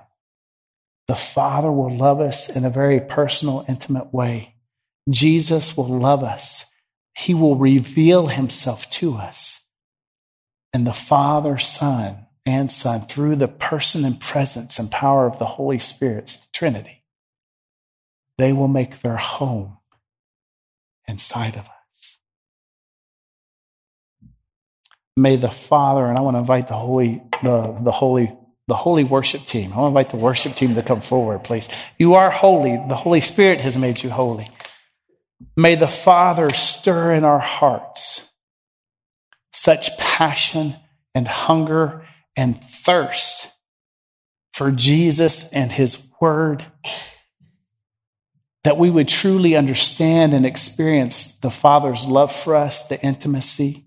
the 1.08 1.16
Father 1.16 1.72
will 1.72 1.96
love 1.96 2.20
us 2.20 2.50
in 2.50 2.66
a 2.66 2.70
very 2.70 3.00
personal, 3.00 3.66
intimate 3.68 4.14
way. 4.14 4.56
Jesus 5.10 5.78
will 5.78 6.00
love 6.00 6.24
us. 6.24 6.66
He 7.16 7.34
will 7.34 7.56
reveal 7.56 8.28
himself 8.28 8.90
to 8.92 9.16
us. 9.16 9.62
And 10.74 10.86
the 10.86 10.94
Father, 10.94 11.58
Son, 11.58 12.26
and 12.46 12.72
Son, 12.72 13.06
through 13.06 13.36
the 13.36 13.48
person 13.48 14.04
and 14.04 14.20
presence 14.20 14.78
and 14.80 14.92
power 14.92 15.26
of 15.28 15.40
the 15.40 15.46
Holy 15.46 15.80
Spirit's 15.80 16.38
the 16.38 16.48
Trinity, 16.54 17.04
they 18.38 18.52
will 18.52 18.68
make 18.68 19.02
their 19.02 19.18
home 19.18 19.78
inside 21.08 21.56
of 21.56 21.66
us. 21.66 22.20
May 25.16 25.38
the 25.38 25.52
Father, 25.52 26.06
and 26.08 26.18
I 26.18 26.22
want 26.22 26.36
to 26.36 26.40
invite 26.40 26.68
the 26.68 26.76
Holy, 26.76 27.22
the, 27.42 27.78
the 27.84 27.92
Holy 27.92 28.36
the 28.68 28.76
holy 28.76 29.04
worship 29.04 29.46
team. 29.46 29.74
I 29.74 29.78
want 29.78 29.94
to 29.94 30.00
invite 30.00 30.10
the 30.10 30.24
worship 30.24 30.56
team 30.56 30.76
to 30.76 30.84
come 30.84 31.02
forward, 31.02 31.44
please. 31.44 31.70
You 32.00 32.16
are 32.16 32.32
holy. 32.32 32.72
The 32.88 32.96
Holy 32.96 33.22
Spirit 33.22 33.62
has 33.62 33.78
made 33.78 34.02
you 34.02 34.10
holy. 34.10 34.50
May 35.56 35.76
the 35.76 35.88
Father 35.88 36.52
stir 36.52 37.14
in 37.14 37.24
our 37.24 37.40
hearts 37.40 38.28
such 39.54 39.98
passion 39.98 40.76
and 41.14 41.28
hunger 41.28 42.06
and 42.36 42.62
thirst 42.64 43.52
for 44.54 44.72
Jesus 44.72 45.52
and 45.52 45.72
His 45.72 46.02
Word 46.20 46.66
that 48.64 48.78
we 48.80 48.90
would 48.90 49.08
truly 49.08 49.56
understand 49.56 50.34
and 50.34 50.44
experience 50.46 51.38
the 51.38 51.52
Father's 51.52 52.06
love 52.06 52.36
for 52.36 52.56
us, 52.56 52.82
the 52.82 53.00
intimacy 53.02 53.85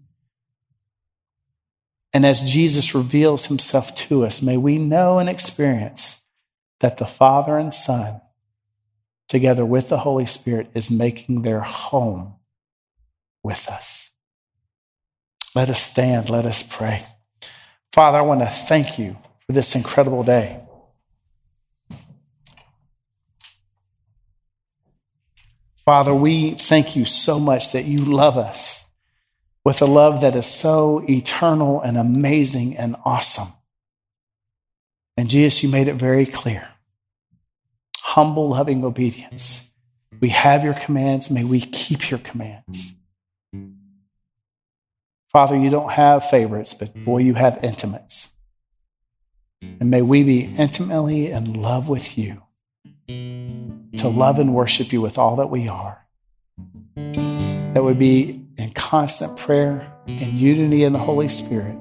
and 2.13 2.25
as 2.25 2.41
Jesus 2.41 2.95
reveals 2.95 3.47
himself 3.47 3.95
to 3.95 4.25
us, 4.25 4.41
may 4.41 4.57
we 4.57 4.79
know 4.79 5.19
and 5.19 5.29
experience 5.29 6.23
that 6.81 6.99
the 6.99 7.07
Father 7.07 7.59
and 7.59 7.75
Son, 7.75 8.21
together 9.29 9.65
with 9.65 9.89
the 9.89 9.99
Holy 9.99 10.27
Spirit, 10.27 10.71
is 10.75 10.91
making 10.91 11.43
their 11.43 11.61
home 11.61 12.35
with 13.43 13.69
us. 13.69 14.11
Let 15.55 15.71
us 15.71 15.83
stand, 15.83 16.31
let 16.31 16.47
us 16.47 16.63
pray. 16.63 17.05
Father, 17.93 18.19
I 18.19 18.23
want 18.23 18.41
to 18.41 18.51
thank 18.51 18.99
you 18.99 19.17
for 19.47 19.53
this 19.53 19.75
incredible 19.75 20.23
day. 20.23 20.61
Father, 25.85 26.15
we 26.15 26.53
thank 26.53 26.97
you 26.97 27.07
so 27.07 27.41
much 27.41 27.73
that 27.73 27.87
you 27.87 27.99
love 27.99 28.37
us 28.37 28.85
with 29.69 29.83
a 29.83 29.85
love 29.85 30.23
that 30.23 30.35
is 30.35 30.47
so 30.47 31.05
eternal 31.11 31.83
and 31.83 31.99
amazing 31.99 32.75
and 32.79 32.97
awesome. 33.05 33.49
And 35.15 35.29
Jesus, 35.29 35.63
you 35.63 35.69
made 35.69 35.89
it 35.89 35.97
very 35.97 36.25
clear. 36.25 36.67
Humble, 37.99 38.49
loving 38.49 38.83
obedience. 38.83 39.69
We 40.21 40.31
have 40.31 40.65
your 40.65 40.73
commands. 40.73 41.31
May 41.31 41.45
we 41.45 41.61
keep 41.61 42.09
your 42.09 42.19
commands. 42.19 42.95
Father, 45.31 45.55
you 45.55 45.69
don't 45.69 45.93
have 45.93 46.31
favorites, 46.31 46.73
but 46.73 47.05
boy, 47.05 47.19
you 47.19 47.35
have 47.35 47.63
intimates. 47.63 48.31
And 49.61 49.91
may 49.91 50.01
we 50.01 50.25
be 50.25 50.47
intimately 50.47 51.31
in 51.31 51.53
love 51.53 51.91
with 51.91 52.17
you, 52.17 52.41
to 53.07 54.09
love 54.09 54.39
and 54.39 54.55
worship 54.55 54.95
you 54.95 55.03
with 55.03 55.19
all 55.19 55.37
that 55.37 55.51
we 55.51 55.69
are. 55.69 56.07
That 56.97 57.85
would 57.85 57.99
be 57.99 58.48
in 58.59 58.73
constant 58.73 59.37
prayer 59.39 59.91
and 60.09 60.39
unity 60.39 60.83
in 60.83 60.93
the 60.93 60.99
Holy 60.99 61.29
Spirit, 61.29 61.79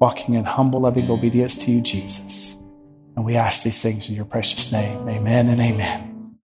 walking 0.00 0.34
in 0.34 0.44
humble, 0.44 0.80
loving 0.80 1.08
obedience 1.08 1.56
to 1.58 1.70
you, 1.70 1.80
Jesus. 1.80 2.56
And 3.14 3.24
we 3.24 3.36
ask 3.36 3.62
these 3.62 3.80
things 3.80 4.08
in 4.08 4.16
your 4.16 4.24
precious 4.24 4.72
name. 4.72 5.08
Amen 5.08 5.48
and 5.48 5.60
amen. 5.60 6.11